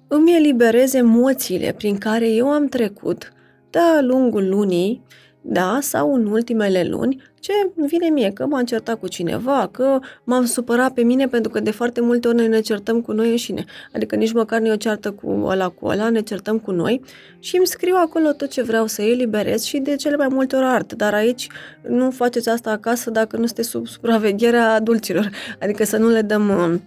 [0.07, 3.33] îmi eliberez emoțiile prin care eu am trecut
[3.69, 5.03] de-a lungul lunii,
[5.41, 10.45] da, sau în ultimele luni, ce vine mie, că m-am certat cu cineva, că m-am
[10.45, 13.65] supărat pe mine, pentru că de foarte multe ori noi ne certăm cu noi înșine.
[13.93, 17.01] Adică nici măcar nu e o ceartă cu ăla cu ăla, ne certăm cu noi
[17.39, 20.65] și îmi scriu acolo tot ce vreau să eliberez și de cele mai multe ori
[20.65, 20.93] art.
[20.93, 21.47] Dar aici
[21.87, 25.29] nu faceți asta acasă dacă nu sunteți sub supravegherea adulților.
[25.61, 26.79] Adică să nu le dăm uh,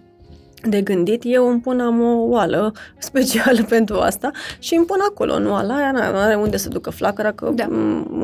[0.69, 5.33] de gândit, eu îmi pun am o oală specială pentru asta și îmi pun acolo
[5.33, 7.63] în oala aia, nu are unde să ducă flacăra, că Da.
[7.63, 7.75] da.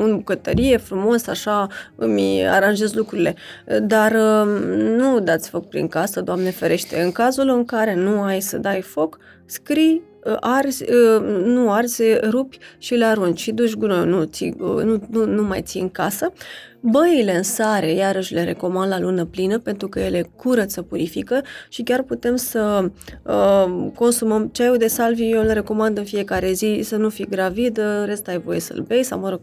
[0.02, 3.34] în bucătărie, frumos, așa îmi aranjez lucrurile.
[3.82, 7.00] Dar um, nu dați foc prin casă, Doamne ferește.
[7.02, 9.18] În cazul în care nu ai să dai foc,
[9.50, 14.54] scrii uh, arzi, uh, nu arzi, rupi și le arunci și duci gunoiul, nu, ții,
[14.58, 16.32] uh, nu, nu, nu mai ții în casă.
[16.80, 21.82] Băile în sare, iarăși le recomand la lună plină pentru că ele curăță, purifică și
[21.82, 22.90] chiar putem să
[23.22, 27.80] uh, consumăm ceaiul de salvie, eu le recomand în fiecare zi să nu fii gravid,
[28.04, 29.40] rest ai voie să-l bei sau, mă rog,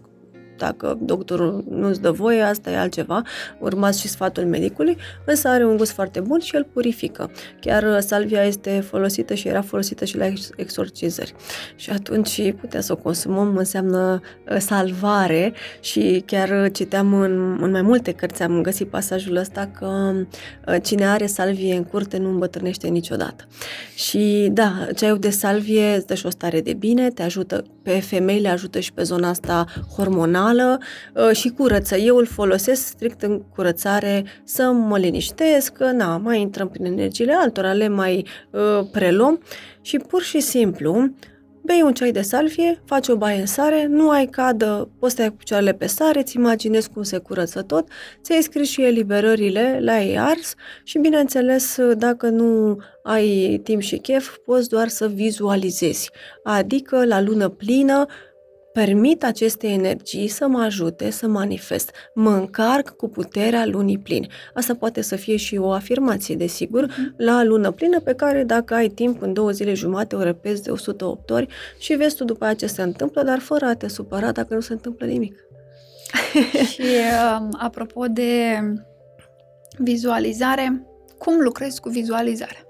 [0.57, 3.21] dacă doctorul nu-ți dă voie, asta e altceva,
[3.59, 7.31] urmați și sfatul medicului, însă are un gust foarte bun și îl purifică.
[7.59, 11.33] Chiar uh, salvia este folosită și era folosită și la ex- exorcizări.
[11.75, 17.71] Și atunci putem să o consumăm, înseamnă uh, salvare și chiar uh, citeam în, în
[17.71, 20.13] mai multe cărți, am găsit pasajul ăsta că
[20.67, 23.47] uh, cine are salvie în curte nu îmbătrânește niciodată.
[23.95, 27.99] Și da, ceaiul de salvie îți dă și o stare de bine, te ajută, pe
[27.99, 31.95] femei le ajută și pe zona asta hormonală uh, și curăță.
[31.95, 37.33] Eu îl folosesc strict în curățare să mă liniștesc, că na, mai intrăm prin energiile
[37.33, 39.41] altora, le mai uh, preluăm
[39.81, 41.11] și pur și simplu
[41.67, 45.21] bei un ceai de salvie, faci o baie în sare, nu ai cadă, poți să
[45.21, 47.87] ai cu picioarele pe sare, îți imaginezi cum se curăță tot,
[48.21, 54.69] ți-ai scris și eliberările, le-ai ars și bineînțeles, dacă nu ai timp și chef, poți
[54.69, 56.09] doar să vizualizezi.
[56.43, 58.05] Adică la lună plină,
[58.83, 61.91] permit aceste energii să mă ajute să manifest.
[62.13, 64.27] Mă încarc cu puterea lunii pline.
[64.53, 68.87] Asta poate să fie și o afirmație, desigur, la lună plină pe care dacă ai
[68.87, 71.47] timp în două zile jumate o repezi de 108 ori
[71.77, 74.59] și vezi tu după aceea ce se întâmplă, dar fără a te supăra dacă nu
[74.59, 75.35] se întâmplă nimic.
[76.71, 76.81] Și
[77.39, 78.59] um, apropo de
[79.77, 82.67] vizualizare, cum lucrezi cu vizualizarea?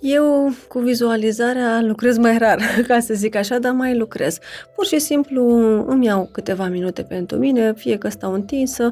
[0.00, 4.38] Eu cu vizualizarea lucrez mai rar, ca să zic așa, dar mai lucrez.
[4.74, 5.44] Pur și simplu
[5.86, 8.90] îmi iau câteva minute pentru mine, fie că stau întinsă,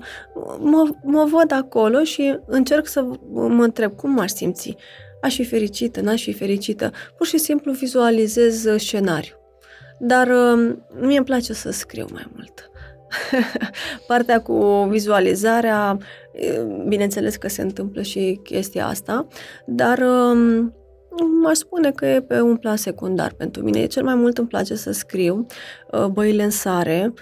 [0.59, 4.77] mă, mă văd acolo și încerc să mă întreb cum m-aș simți.
[5.23, 6.91] Aș fi fericită, n-aș fi fericită.
[7.17, 9.35] Pur și simplu vizualizez scenariu.
[9.99, 12.71] Dar uh, mie îmi place să scriu mai mult.
[14.07, 15.99] partea cu vizualizarea,
[16.89, 19.27] bineînțeles că se întâmplă și chestia asta,
[19.67, 20.75] dar um,
[21.49, 23.87] aș spune că e pe un plan secundar pentru mine.
[23.87, 25.47] Cel mai mult îmi place să scriu
[25.91, 27.13] uh, băile în sare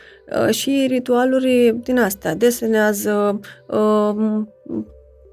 [0.47, 2.34] uh, și ritualuri din astea.
[2.34, 4.43] Desenează, uh,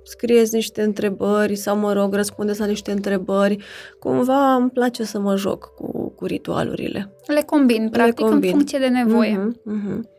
[0.04, 3.58] scrieți niște întrebări sau, mă rog, răspundeți la niște întrebări.
[4.00, 7.12] Cumva îmi place să mă joc cu, cu ritualurile.
[7.28, 8.50] Le combin, practic, Le combin.
[8.50, 9.50] în funcție de nevoie.
[9.50, 10.18] Uh-huh, uh-huh.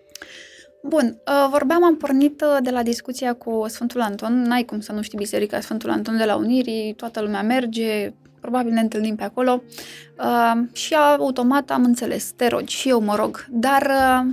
[0.83, 4.43] Bun, vorbeam, am pornit de la discuția cu Sfântul Anton.
[4.43, 8.73] N-ai cum să nu știi Biserica Sfântul Anton de la Unirii, toată lumea merge, probabil
[8.73, 9.63] ne întâlnim pe acolo
[10.19, 14.33] uh, și automat am înțeles, te rogi și eu mă rog, dar uh,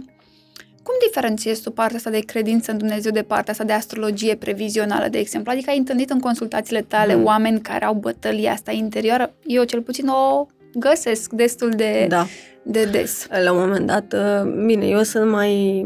[0.84, 5.08] cum diferențiezi tu partea asta de credință în Dumnezeu de partea asta de astrologie previzională,
[5.08, 5.52] de exemplu?
[5.52, 7.24] Adică ai întâlnit în consultațiile tale mm.
[7.24, 9.34] oameni care au bătălia asta interioară?
[9.46, 12.26] Eu cel puțin o găsesc destul de, da.
[12.64, 13.28] de des.
[13.44, 15.86] La un moment dat, uh, bine, eu sunt mai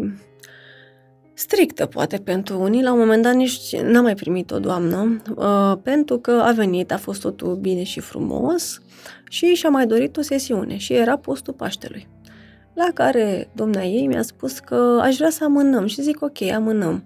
[1.41, 2.83] strictă, poate, pentru unii.
[2.83, 6.91] La un moment dat nici n-am mai primit o doamnă, uh, pentru că a venit,
[6.91, 8.81] a fost totul bine și frumos
[9.29, 12.07] și și-a mai dorit o sesiune și era postul Paștelui.
[12.73, 17.03] La care domnea ei mi-a spus că aș vrea să amânăm și zic ok, amânăm.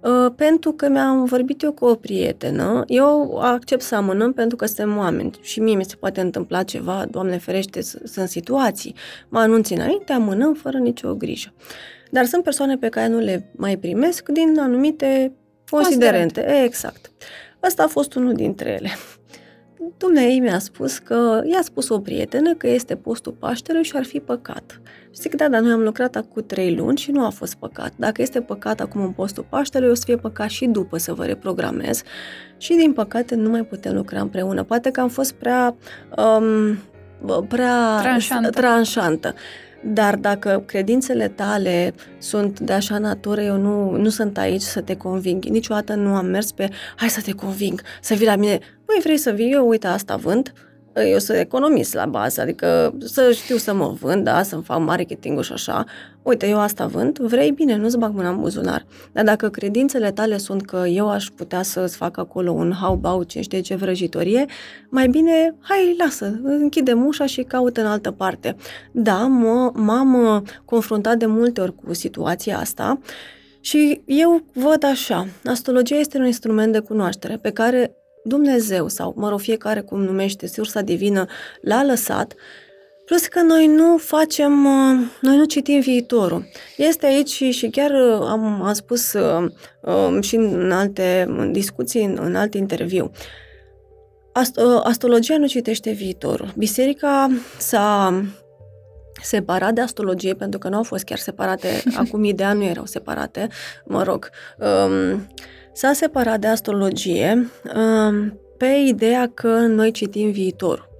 [0.00, 4.66] Uh, pentru că mi-am vorbit eu cu o prietenă, eu accept să amânăm pentru că
[4.66, 8.94] suntem oameni și mie mi se poate întâmpla ceva, Doamne ferește, sunt situații.
[9.28, 11.52] Mă anunți înainte, amânăm fără nicio grijă.
[12.12, 15.32] Dar sunt persoane pe care nu le mai primesc din anumite
[15.70, 16.40] considerente.
[16.40, 16.64] Considerent.
[16.64, 17.12] Exact.
[17.60, 18.88] Asta a fost unul dintre ele.
[19.96, 24.20] Dumnezeu mi-a spus că i-a spus o prietenă că este postul Paștelui și ar fi
[24.20, 24.80] păcat.
[25.14, 27.92] Și zic, da, dar noi am lucrat acum trei luni și nu a fost păcat.
[27.96, 31.24] Dacă este păcat acum în postul Paștelui, o să fie păcat și după să vă
[31.24, 32.02] reprogramez.
[32.56, 34.62] Și din păcate nu mai putem lucra împreună.
[34.62, 35.76] Poate că am fost prea
[36.16, 36.78] um,
[37.48, 38.50] prea tranșantă.
[38.50, 39.34] tranșantă.
[39.84, 44.96] Dar dacă credințele tale sunt de așa natură, eu nu, nu sunt aici să te
[44.96, 45.44] conving.
[45.44, 48.58] Niciodată nu am mers pe hai să te conving, să vii la mine.
[48.84, 50.52] Păi vrei să vii, eu uite asta vând,
[50.94, 55.42] eu să economist la bază, adică să știu să mă vând, da, să-mi fac marketing
[55.42, 55.84] și așa.
[56.22, 58.86] Uite, eu asta vând, vrei bine, nu-ți bag mâna în buzunar.
[59.12, 63.40] Dar dacă credințele tale sunt că eu aș putea să-ți fac acolo un how-bau, ce
[63.40, 64.44] știe ce vrăjitorie,
[64.88, 68.56] mai bine, hai, lasă, închidem ușa și caut în altă parte.
[68.92, 72.98] Da, mă, m-am confruntat de multe ori cu situația asta
[73.60, 79.28] și eu văd așa, astrologia este un instrument de cunoaștere pe care Dumnezeu sau, mă
[79.28, 81.26] rog, fiecare cum numește, sursa divină,
[81.60, 82.34] l-a lăsat,
[83.04, 86.44] plus că noi nu facem, uh, noi nu citim viitorul.
[86.76, 89.50] Este aici și, și chiar uh, am, am spus uh,
[89.80, 93.10] um, și în alte discuții, în, în alt interviu,
[94.32, 96.52] Ast- astrologia nu citește viitorul.
[96.56, 98.22] Biserica s-a
[99.22, 102.64] separat de astrologie, pentru că nu au fost chiar separate, acum mii de ani nu
[102.64, 103.48] erau separate,
[103.84, 105.26] mă rog, um,
[105.72, 110.90] s-a separat de astrologie um, pe ideea că noi citim viitorul.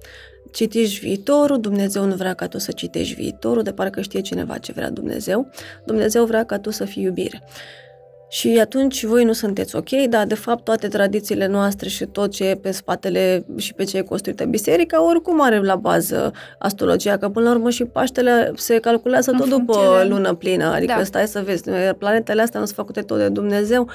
[0.51, 4.71] Citești viitorul, Dumnezeu nu vrea ca tu să citești viitorul, de parcă știe cineva ce
[4.71, 5.49] vrea Dumnezeu.
[5.85, 7.43] Dumnezeu vrea ca tu să fii iubire.
[8.29, 12.43] Și atunci voi nu sunteți ok, dar de fapt toate tradițiile noastre și tot ce
[12.43, 17.29] e pe spatele și pe ce e construită biserica, oricum are la bază astrologia, că
[17.29, 20.07] până la urmă și Paștele se calculează tot după de...
[20.07, 21.03] lună plină, adică da.
[21.03, 21.63] stai să vezi,
[21.97, 23.89] planetele astea nu sunt făcute tot de Dumnezeu,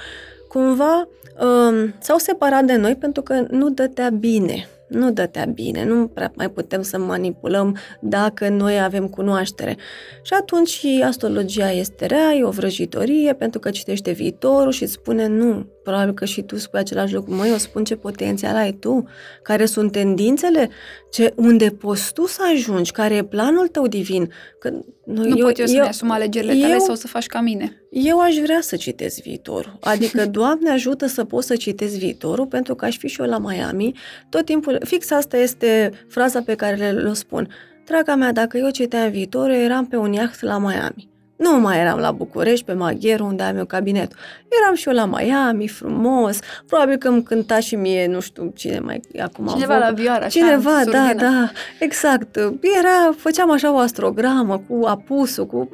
[0.49, 1.09] cumva
[1.40, 4.68] um, s-au separat de noi pentru că nu dătea bine.
[4.88, 9.76] Nu dătea bine, nu prea mai putem să manipulăm dacă noi avem cunoaștere.
[10.22, 14.92] Și atunci și astrologia este rea, e o vrăjitorie, pentru că citește viitorul și îți
[14.92, 17.34] spune nu, probabil că și tu spui același lucru.
[17.34, 19.09] Măi, eu spun ce potențial ai tu,
[19.43, 20.68] care sunt tendințele,
[21.11, 24.32] ce, unde poți tu să ajungi, care e planul tău divin.
[24.59, 24.70] Că
[25.05, 27.82] noi, nu eu, pot eu să-mi asum alegerile eu, tale sau să faci ca mine.
[27.91, 29.78] Eu aș vrea să citesc viitorul.
[29.80, 33.39] Adică, Doamne ajută să pot să citesc viitorul, pentru că aș fi și eu la
[33.39, 33.93] Miami.
[34.28, 37.49] Tot timpul, fix asta este fraza pe care le, le spun.
[37.84, 41.09] Draga mea, dacă eu citeam viitorul, eram pe un iaht la Miami.
[41.39, 44.18] Nu mai eram la București, pe Maghier, unde am eu cabinetul.
[44.62, 46.39] Eram și eu la Miami, frumos.
[46.66, 50.28] Probabil că îmi cânta și mie, nu știu cine mai acum Cineva la vioară, așa,
[50.28, 52.36] Cineva, da, da, exact.
[52.78, 55.70] Era, făceam așa o astrogramă cu apusul, cu...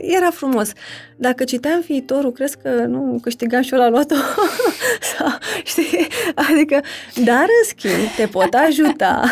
[0.00, 0.72] Era frumos.
[1.20, 4.14] Dacă citeam viitorul, crezi că nu câștigam și eu la loto?
[5.16, 5.28] Sau,
[5.64, 6.06] știi?
[6.34, 6.80] Adică,
[7.24, 9.24] dar în schimb, te pot ajuta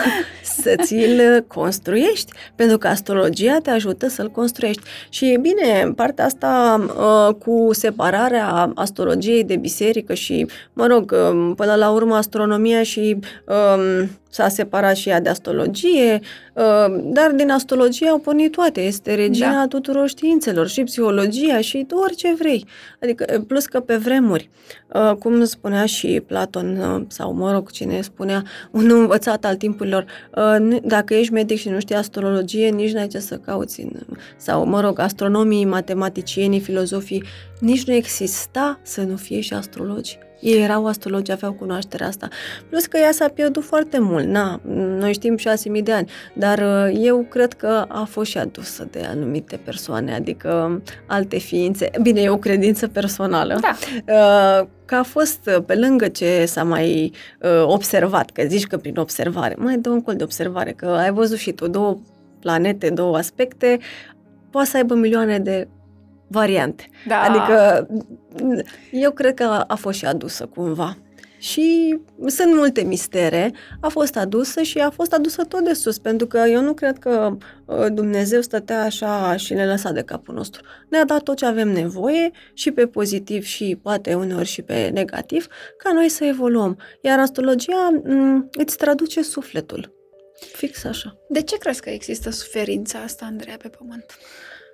[0.43, 4.83] să ți-l construiești, pentru că astrologia te ajută să-l construiești.
[5.09, 11.53] Și e bine, partea asta uh, cu separarea astrologiei de biserică și, mă rog, uh,
[11.57, 16.21] până la urmă astronomia și uh, s-a separat și ea de astrologie,
[16.53, 18.81] uh, dar din astrologie au pornit toate.
[18.81, 19.67] Este regina da.
[19.67, 22.67] tuturor științelor, și psihologia, și orice vrei.
[23.03, 24.51] Adică, plus că pe vremuri,
[24.95, 28.43] uh, cum spunea și Platon, uh, sau mă rog, cine spunea,
[28.79, 30.07] un învățat al timpurilor,
[30.83, 33.81] dacă ești medic și nu știi astrologie, nici n-ai ce să cauți.
[33.81, 33.91] În,
[34.37, 37.25] sau, mă rog, astronomii, matematicienii, filozofii,
[37.61, 40.19] nici nu exista să nu fie și astrologi.
[40.41, 42.29] Ei erau astrologi, aveau cunoașterea asta.
[42.69, 44.25] Plus că ea s-a pierdut foarte mult.
[44.25, 45.37] Na, noi știm
[45.77, 50.15] 6.000 de ani, dar uh, eu cred că a fost și adusă de anumite persoane,
[50.15, 51.91] adică alte ființe.
[52.03, 53.59] Bine, e o credință personală.
[53.61, 53.77] Da.
[53.81, 57.13] Uh, că a fost, uh, pe lângă ce s-a mai
[57.63, 61.39] observat, că zici că prin observare, mai dă un col de observare, că ai văzut
[61.39, 61.99] și tu două
[62.41, 63.79] planete, două aspecte,
[64.51, 65.69] poate să aibă milioane de
[66.27, 66.89] variante.
[67.07, 67.21] Da.
[67.21, 67.87] Adică
[68.91, 70.97] eu cred că a fost și adusă cumva.
[71.39, 76.27] Și sunt multe mistere, a fost adusă și a fost adusă tot de sus, pentru
[76.27, 80.63] că eu nu cred că uh, Dumnezeu stătea așa și ne lăsa de capul nostru.
[80.89, 85.47] Ne-a dat tot ce avem nevoie, și pe pozitiv și poate uneori și pe negativ,
[85.79, 86.79] ca noi să evoluăm.
[87.01, 89.95] Iar astrologia mm, îți traduce sufletul.
[90.53, 91.17] Fix așa.
[91.29, 94.05] De ce crezi că există suferința asta, Andreea, pe pământ?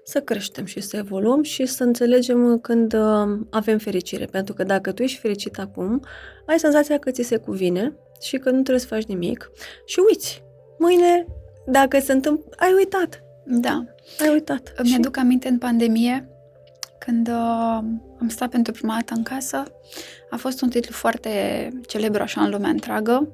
[0.05, 4.25] Să creștem și să evoluăm și să înțelegem când uh, avem fericire.
[4.25, 6.05] Pentru că dacă tu ești fericit acum,
[6.47, 9.51] ai senzația că ți se cuvine și că nu trebuie să faci nimic
[9.85, 10.43] și uiți.
[10.79, 11.27] Mâine,
[11.67, 13.23] dacă se întâmplă, ai uitat.
[13.45, 13.85] Da.
[14.21, 14.73] Ai uitat.
[14.77, 14.95] Îmi și...
[14.95, 16.29] aduc aminte în pandemie,
[16.99, 17.79] când uh,
[18.21, 19.63] am stat pentru prima dată în casă,
[20.31, 21.31] a fost un titlu foarte
[21.87, 23.29] celebru așa în lumea întreagă,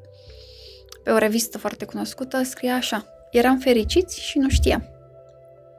[1.03, 4.98] pe o revistă foarte cunoscută, scria așa, eram fericiți și nu știam.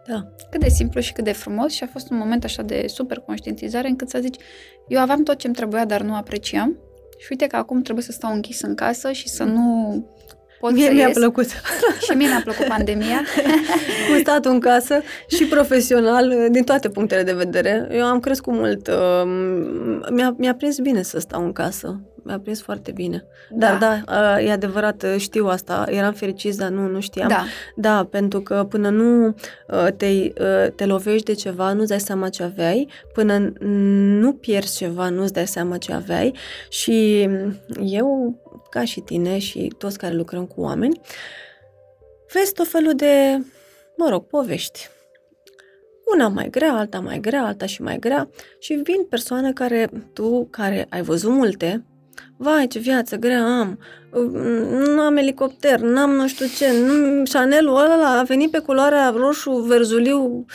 [0.10, 0.28] Da.
[0.50, 3.20] Cât de simplu și cât de frumos și a fost un moment așa de super
[3.20, 4.42] conștientizare încât să zici,
[4.88, 6.78] eu aveam tot ce-mi trebuia, dar nu apreciam
[7.18, 10.06] și uite că acum trebuie să stau închis în casă și să nu
[10.60, 11.18] pot mie să mi-a ies.
[11.18, 11.46] plăcut.
[12.06, 13.22] Și mie mi-a plăcut pandemia.
[14.10, 17.88] Cu statul în casă și profesional, din toate punctele de vedere.
[17.92, 18.88] Eu am crescut mult.
[18.88, 19.30] Um,
[20.12, 22.00] mi-a, mi-a prins bine să stau în casă
[22.30, 23.26] mi-a prins foarte bine.
[23.50, 27.28] Dar da, da e adevărat, știu asta, eram fericit, dar nu, nu știam.
[27.28, 27.44] Da.
[27.76, 29.36] da, pentru că până nu
[29.98, 30.34] te,
[30.76, 33.52] te lovești de ceva, nu-ți dai seama ce aveai, până
[34.20, 36.36] nu pierzi ceva, nu-ți dai seama ce aveai
[36.70, 37.28] și
[37.82, 38.36] eu,
[38.70, 41.02] ca și tine și toți care lucrăm cu oameni,
[42.34, 43.42] vezi tot felul de,
[43.98, 44.90] mă rog, povești.
[46.14, 50.48] Una mai grea, alta mai grea, alta și mai grea și vin persoane care tu,
[50.52, 51.86] care ai văzut multe,
[52.38, 53.80] vai ce viață grea am,
[54.96, 59.52] nu am elicopter, n-am nu știu ce, nu, Chanel-ul ăla a venit pe culoarea roșu,
[59.52, 60.46] verzuliu,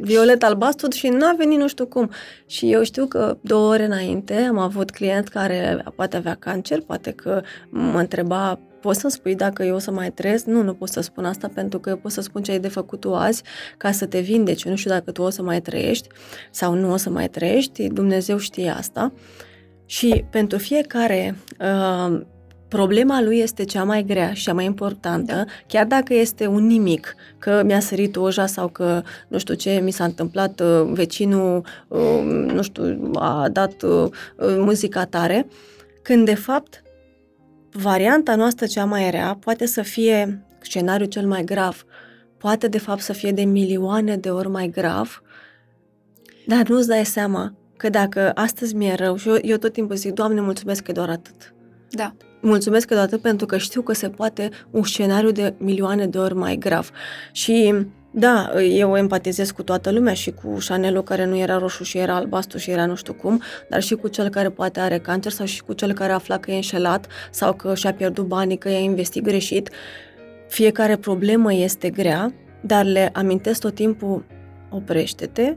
[0.00, 2.10] violet albastru și n-a venit nu știu cum.
[2.46, 7.10] Și eu știu că două ore înainte am avut client care poate avea cancer, poate
[7.10, 10.44] că mă întreba poți să spui dacă eu o să mai trăiesc?
[10.44, 12.68] Nu, nu pot să spun asta pentru că eu pot să spun ce ai de
[12.68, 13.42] făcut tu azi
[13.76, 14.64] ca să te vindeci.
[14.64, 16.08] Eu nu știu dacă tu o să mai trăiești
[16.50, 19.12] sau nu o să mai trăiești, Dumnezeu știe asta.
[19.86, 22.20] Și pentru fiecare uh,
[22.76, 25.44] problema lui este cea mai grea și cea mai importantă, da.
[25.66, 29.90] chiar dacă este un nimic, că mi-a sărit oja sau că nu știu ce mi
[29.90, 32.22] s-a întâmplat, uh, vecinul, uh,
[32.52, 35.46] nu știu, a dat uh, muzica tare,
[36.02, 36.82] când de fapt
[37.72, 41.84] varianta noastră cea mai rea poate să fie scenariul cel mai grav,
[42.38, 45.22] poate de fapt să fie de milioane de ori mai grav,
[46.46, 50.12] dar nu-ți dai seama că dacă astăzi mi-e rău și eu, eu tot timpul zic,
[50.12, 51.54] Doamne, mulțumesc că e doar atât.
[51.90, 52.14] Da.
[52.40, 56.18] Mulțumesc că doar atât pentru că știu că se poate un scenariu de milioane de
[56.18, 56.90] ori mai grav.
[57.32, 57.74] Și
[58.10, 62.14] da, eu empatizez cu toată lumea și cu Chanelul care nu era roșu și era
[62.14, 65.46] albastru și era nu știu cum, dar și cu cel care poate are cancer sau
[65.46, 68.78] și cu cel care afla că e înșelat sau că și-a pierdut banii, că i-a
[68.78, 69.70] investit greșit.
[70.48, 74.24] Fiecare problemă este grea, dar le amintesc tot timpul
[74.70, 75.56] oprește-te,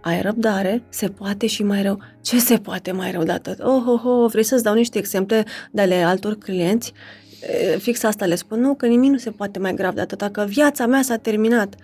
[0.00, 2.00] ai răbdare, se poate și mai rău.
[2.20, 3.60] Ce se poate mai rău de atât?
[3.62, 6.92] Oh, oh, oh, vrei să-ți dau niște exemple de ale altor clienți?
[7.78, 10.44] Fix asta le spun, nu, că nimic nu se poate mai grav de atât, că
[10.48, 11.74] viața mea s-a terminat.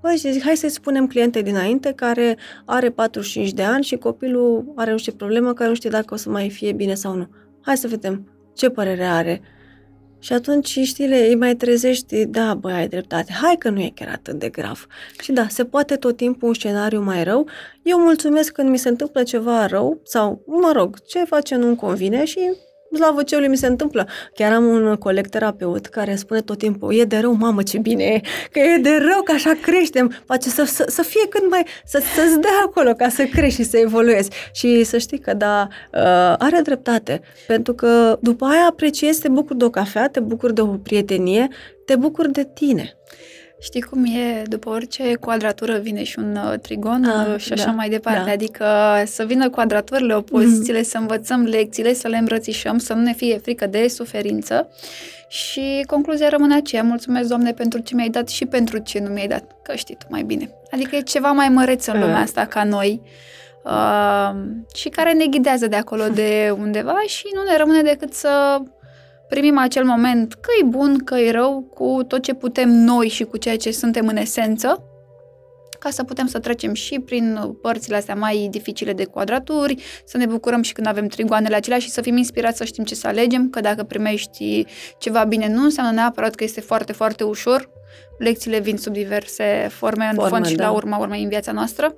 [0.00, 4.90] Păi, zic, hai să-i spunem cliente dinainte care are 45 de ani și copilul are
[4.90, 7.28] nu știu ce problemă, care nu știe dacă o să mai fie bine sau nu.
[7.60, 9.40] Hai să vedem ce părere are
[10.26, 14.08] și atunci, știi, îi mai trezești, da, băi, ai dreptate, hai că nu e chiar
[14.08, 14.86] atât de grav.
[15.20, 17.48] Și da, se poate tot timpul un scenariu mai rău.
[17.82, 22.24] Eu mulțumesc când mi se întâmplă ceva rău sau, mă rog, ce face nu-mi convine
[22.24, 22.38] și
[22.94, 24.08] slavă ceului mi se întâmplă.
[24.34, 28.04] Chiar am un coleg terapeut care spune tot timpul, e de rău, mamă, ce bine
[28.04, 28.20] e,
[28.52, 32.02] că e de rău, că așa creștem, face să, să, să fie cât mai, să,
[32.14, 34.30] să-ți dea acolo ca să crești și să evoluezi.
[34.52, 39.58] Și să știi că, da, uh, are dreptate, pentru că după aia apreciezi, te bucuri
[39.58, 41.48] de o cafea, te bucuri de o prietenie,
[41.84, 42.96] te bucuri de tine.
[43.60, 47.64] Știi cum e, după orice quadratură vine și un uh, trigon Ah, uh, și așa
[47.64, 48.22] da, mai departe.
[48.24, 48.30] da.
[48.32, 48.66] Adică
[49.06, 53.66] să vină quadraturile, opozițiile, să învățăm lecțiile, să le îmbrățișăm, să nu ne fie frică
[53.66, 54.68] de suferință.
[55.28, 56.82] Și concluzia rămâne aceea.
[56.82, 59.44] Mulțumesc, Doamne, pentru ce mi-ai dat și pentru ce nu mi-ai dat.
[59.62, 60.50] Că știi tu mai bine.
[60.70, 62.22] Adică e ceva mai măreț în lumea Mm.
[62.22, 63.00] asta ca noi.
[63.64, 64.30] Uh,
[64.74, 68.58] și care ne ghidează de acolo de undeva și nu ne rămâne decât să
[69.28, 73.24] primim acel moment că e bun, că e rău, cu tot ce putem noi și
[73.24, 74.84] cu ceea ce suntem în esență,
[75.78, 80.26] ca să putem să trecem și prin părțile astea mai dificile de quadraturi, să ne
[80.26, 83.50] bucurăm și când avem trigoanele acelea și să fim inspirați să știm ce să alegem,
[83.50, 84.64] că dacă primești
[84.98, 87.70] ceva bine nu înseamnă neapărat că este foarte, foarte ușor.
[88.18, 90.64] Lecțiile vin sub diverse forme, în Forme, fond și da.
[90.64, 91.96] la urma urmei în viața noastră.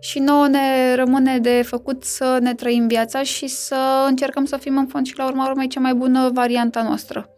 [0.00, 4.76] Și nouă ne rămâne de făcut să ne trăim viața și să încercăm să fim
[4.76, 7.28] în fond și la urma urmei cea mai bună varianta noastră.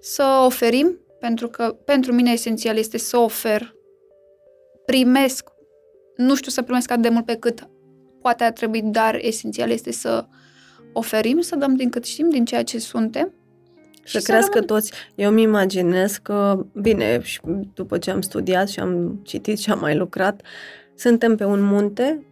[0.00, 3.74] Să oferim, pentru că pentru mine esențial este să ofer,
[4.86, 5.48] primesc,
[6.16, 7.68] nu știu să primesc atât de mult pe cât
[8.20, 10.26] poate ar trebui, dar esențial este să
[10.92, 13.34] oferim, să dăm din cât știm, din ceea ce suntem.
[14.04, 14.76] Să și crească rămânem.
[14.76, 14.92] toți.
[15.14, 17.40] Eu mi imaginez că, bine, și
[17.74, 20.42] după ce am studiat și am citit și am mai lucrat,
[20.94, 22.26] suntem pe un munte,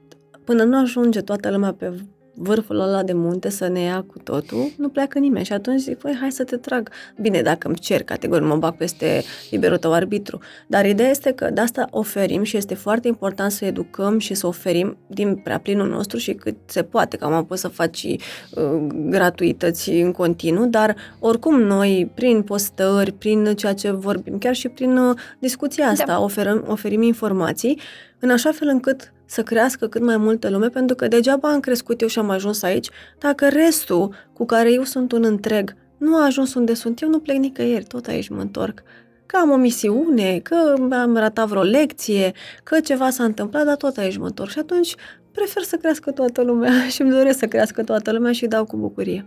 [0.44, 1.93] până nu ajunge toată lumea pe
[2.35, 5.45] vârful ăla de munte să ne ia cu totul, nu pleacă nimeni.
[5.45, 6.91] Și atunci zic, păi, hai să te trag.
[7.21, 10.39] Bine, dacă îmi cer, categoric, mă bag peste liberul tău arbitru.
[10.67, 14.47] Dar ideea este că de asta oferim și este foarte important să educăm și să
[14.47, 18.87] oferim din prea plinul nostru și cât se poate, că am poți să faci uh,
[18.91, 24.97] gratuități în continuu, dar oricum noi, prin postări, prin ceea ce vorbim, chiar și prin
[24.97, 26.21] uh, discuția asta, Da.
[26.21, 27.81] oferăm, oferim informații
[28.19, 32.01] în așa fel încât să crească cât mai multă lume, pentru că degeaba am crescut
[32.01, 32.89] eu și am ajuns aici,
[33.19, 37.19] dacă restul cu care eu sunt un întreg nu a ajuns unde sunt eu, nu
[37.19, 38.83] plec nicăieri, tot aici mă întorc.
[39.27, 42.33] Că am o misiune, că am ratat vreo lecție,
[42.63, 44.51] că ceva s-a întâmplat, dar tot aici mă întorc.
[44.51, 44.95] Și atunci
[45.33, 48.77] prefer să crească toată lumea și îmi doresc să crească toată lumea și dau cu
[48.77, 49.27] bucurie.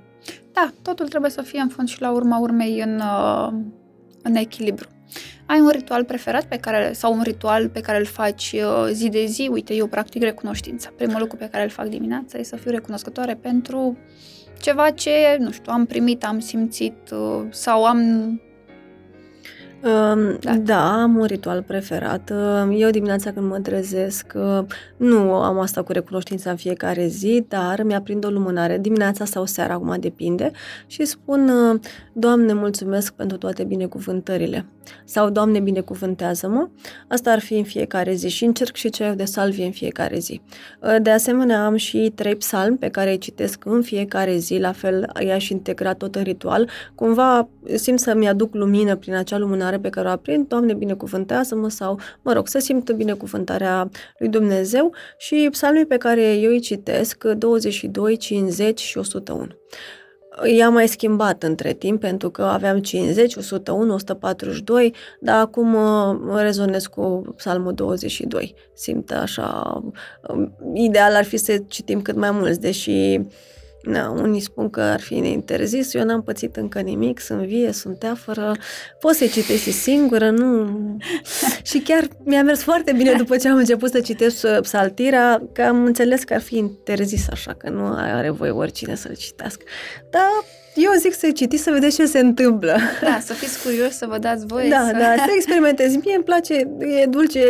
[0.51, 3.53] Da, totul trebuie să fie în fond și la urma urmei în, uh,
[4.21, 4.87] în echilibru.
[5.45, 9.09] Ai un ritual preferat pe care, sau un ritual pe care îl faci uh, zi
[9.09, 9.49] de zi?
[9.51, 10.89] Uite, eu practic recunoștința.
[10.95, 13.97] Primul lucru pe care îl fac dimineața e să fiu recunoscătoare pentru
[14.59, 17.99] ceva ce, nu știu, am primit, am simțit uh, sau am...
[19.83, 20.55] Um, Da.
[20.55, 22.29] da, am un ritual preferat.
[22.29, 24.65] Um, Eu dimineața când mă trezesc, uh,
[24.97, 29.73] nu am asta cu recunoștința în fiecare zi, dar mi-aprind o lumânare dimineața sau seara,
[29.73, 30.51] acum depinde,
[30.87, 31.79] și spun, uh,
[32.13, 34.65] Doamne, mulțumesc pentru toate binecuvântările.
[35.05, 36.69] Sau, Doamne, binecuvântează-mă.
[37.07, 40.41] Asta ar fi în fiecare zi și încerc și ceaiul de salvie în fiecare zi.
[40.81, 44.71] Uh, De asemenea, am și trei psalmi pe care îi citesc în fiecare zi, la
[44.71, 46.69] fel i-aș integra tot în ritual.
[46.95, 51.99] Cumva simt să-mi aduc lumină prin acea lumânare pe care o aprind, Doamne, binecuvântează-mă sau,
[52.21, 58.17] mă rog, să simt binecuvântarea lui Dumnezeu și psalmii pe care eu îi citesc, 22,
[58.17, 59.47] 50 și 101.
[60.43, 66.85] I-am mai schimbat între timp pentru că aveam 50, 101, 142, dar acum uh, rezonez
[66.85, 68.55] cu psalmul 22.
[68.73, 69.81] Simt așa,
[70.27, 73.19] um, ideal ar fi să citim cât mai mulți, deși
[73.85, 77.99] Na, unii spun că ar fi interzis, eu n-am pățit încă nimic, sunt vie, sunt
[77.99, 78.55] teafără,
[78.99, 80.69] pot să-i citesc și singură, nu...
[81.69, 85.61] și chiar mi-a mers foarte bine după ce am început să citesc uh, psaltirea, că
[85.61, 89.63] am înțeles că ar fi interzis așa, că nu are voie oricine să-l citească.
[90.09, 90.29] Dar
[90.75, 92.77] eu zic să citiți să vedeți ce se întâmplă.
[93.01, 94.91] Da, să fiți curioși, să vă dați voie Da, să...
[94.97, 95.97] da, să experimentezi.
[95.97, 96.53] Mie îmi place,
[97.01, 97.41] e dulce,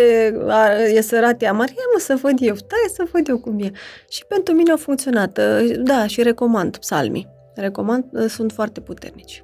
[0.47, 1.67] a- e sărat, e amar.
[1.67, 3.71] Ia mă să văd eu, stai să văd eu cum e.
[4.09, 5.39] Și pentru mine au funcționat.
[5.77, 7.27] Da, și recomand psalmii.
[7.55, 9.43] Recomand, sunt foarte puternici.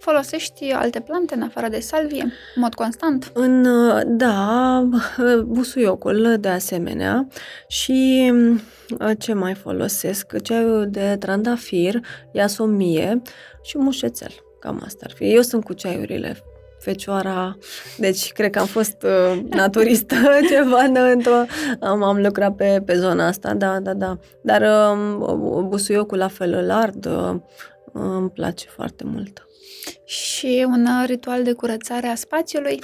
[0.00, 3.30] Folosești alte plante în afară de salvie, în mod constant?
[3.34, 3.66] În,
[4.06, 4.88] da,
[5.44, 7.28] busuiocul de asemenea
[7.66, 8.32] și
[9.18, 10.42] ce mai folosesc?
[10.42, 12.00] Ceaiul de trandafir,
[12.32, 13.22] iasomie
[13.62, 14.32] și mușețel.
[14.60, 15.34] Cam asta ar fi.
[15.34, 16.36] Eu sunt cu ceaiurile
[16.78, 17.58] fecioara,
[17.98, 20.14] deci cred că am fost uh, naturistă
[20.50, 20.82] ceva,
[21.12, 21.44] într-o,
[21.80, 24.18] am, am lucrat pe, pe zona asta, da, da, da.
[24.42, 27.34] Dar uh, busuiocul la fel îl ard, uh,
[27.92, 29.44] îmi place foarte mult.
[30.04, 32.78] Și un uh, ritual de curățare a spațiului?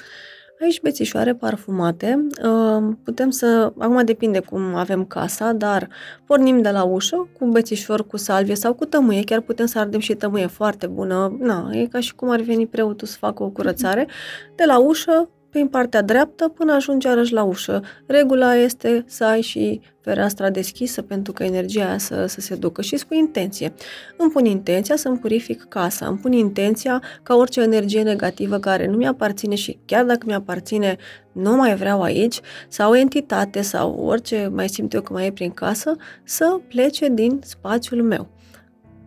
[0.60, 5.88] Aici bețișoare parfumate, uh, putem să, acum depinde cum avem casa, dar
[6.26, 10.00] pornim de la ușă cu bețișor, cu salvie sau cu tămâie, chiar putem să ardem
[10.00, 13.48] și tămâie foarte bună, na, e ca și cum ar veni preotul să facă o
[13.48, 14.06] curățare,
[14.54, 17.82] de la ușă prin partea dreaptă până ajungi iarăși la ușă.
[18.06, 22.82] Regula este să ai și fereastra deschisă pentru că energia aia să, să se ducă
[22.82, 23.74] și cu intenție.
[24.16, 28.96] Îmi pun intenția să-mi purific casa, îmi pun intenția ca orice energie negativă care nu
[28.96, 30.96] mi-aparține și chiar dacă mi-aparține,
[31.32, 35.32] nu mai vreau aici, sau o entitate sau orice mai simt eu că mai e
[35.32, 38.28] prin casă, să plece din spațiul meu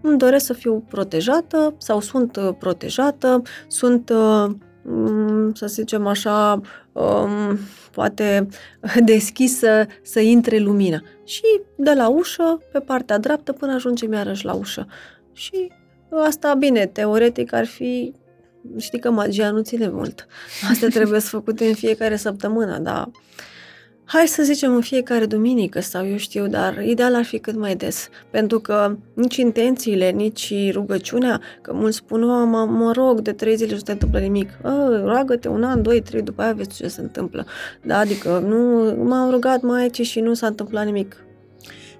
[0.01, 4.68] îmi doresc să fiu protejată sau sunt uh, protejată, sunt uh, Mm,
[5.53, 6.61] să zicem așa,
[6.91, 7.59] um,
[7.91, 8.47] poate
[9.05, 11.01] deschisă să intre lumina.
[11.23, 14.87] Și de la ușă, pe partea dreaptă, până ajungem iarăși la ușă.
[15.33, 15.71] Și
[16.25, 18.13] asta, bine, teoretic ar fi
[18.77, 20.27] Știi că magia nu ține mult.
[20.71, 23.09] Asta trebuie să făcute în fiecare săptămână, dar
[24.11, 27.75] hai să zicem în fiecare duminică sau eu știu, dar ideal ar fi cât mai
[27.75, 28.09] des.
[28.31, 33.55] Pentru că nici intențiile, nici rugăciunea, că mulți spun, oh, mă, mă rog, de trei
[33.55, 34.49] zile nu se întâmplă nimic.
[34.63, 37.45] Oh, roagă-te un an, doi, trei, după aia vezi ce se întâmplă.
[37.83, 41.23] Da, adică nu m-am rugat mai ce și nu s-a întâmplat nimic.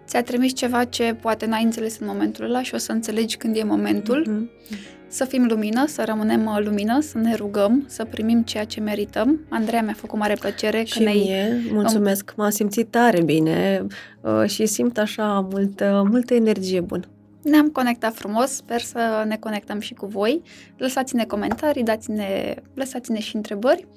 [0.05, 3.55] Ți-a trimis ceva ce poate n-ai înțeles în momentul ăla și o să înțelegi când
[3.55, 4.25] e momentul.
[4.27, 8.79] Mm-hmm să fim lumină, să rămânem uh, lumină, să ne rugăm, să primim ceea ce
[8.79, 9.39] merităm.
[9.49, 13.85] Andreea mi-a făcut mare plăcere și că mie, mulțumesc, m-am simțit tare bine
[14.21, 17.03] uh, și simt așa multă, multă energie bună.
[17.43, 20.41] Ne-am conectat frumos, sper să ne conectăm și cu voi.
[20.77, 23.87] Lăsați-ne comentarii, dați-ne, lăsați-ne și întrebări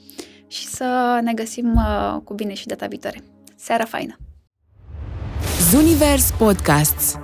[0.47, 3.23] și să ne găsim uh, cu bine și data viitoare.
[3.57, 4.17] Seara faină!
[5.71, 7.19] Zunivers Podcasts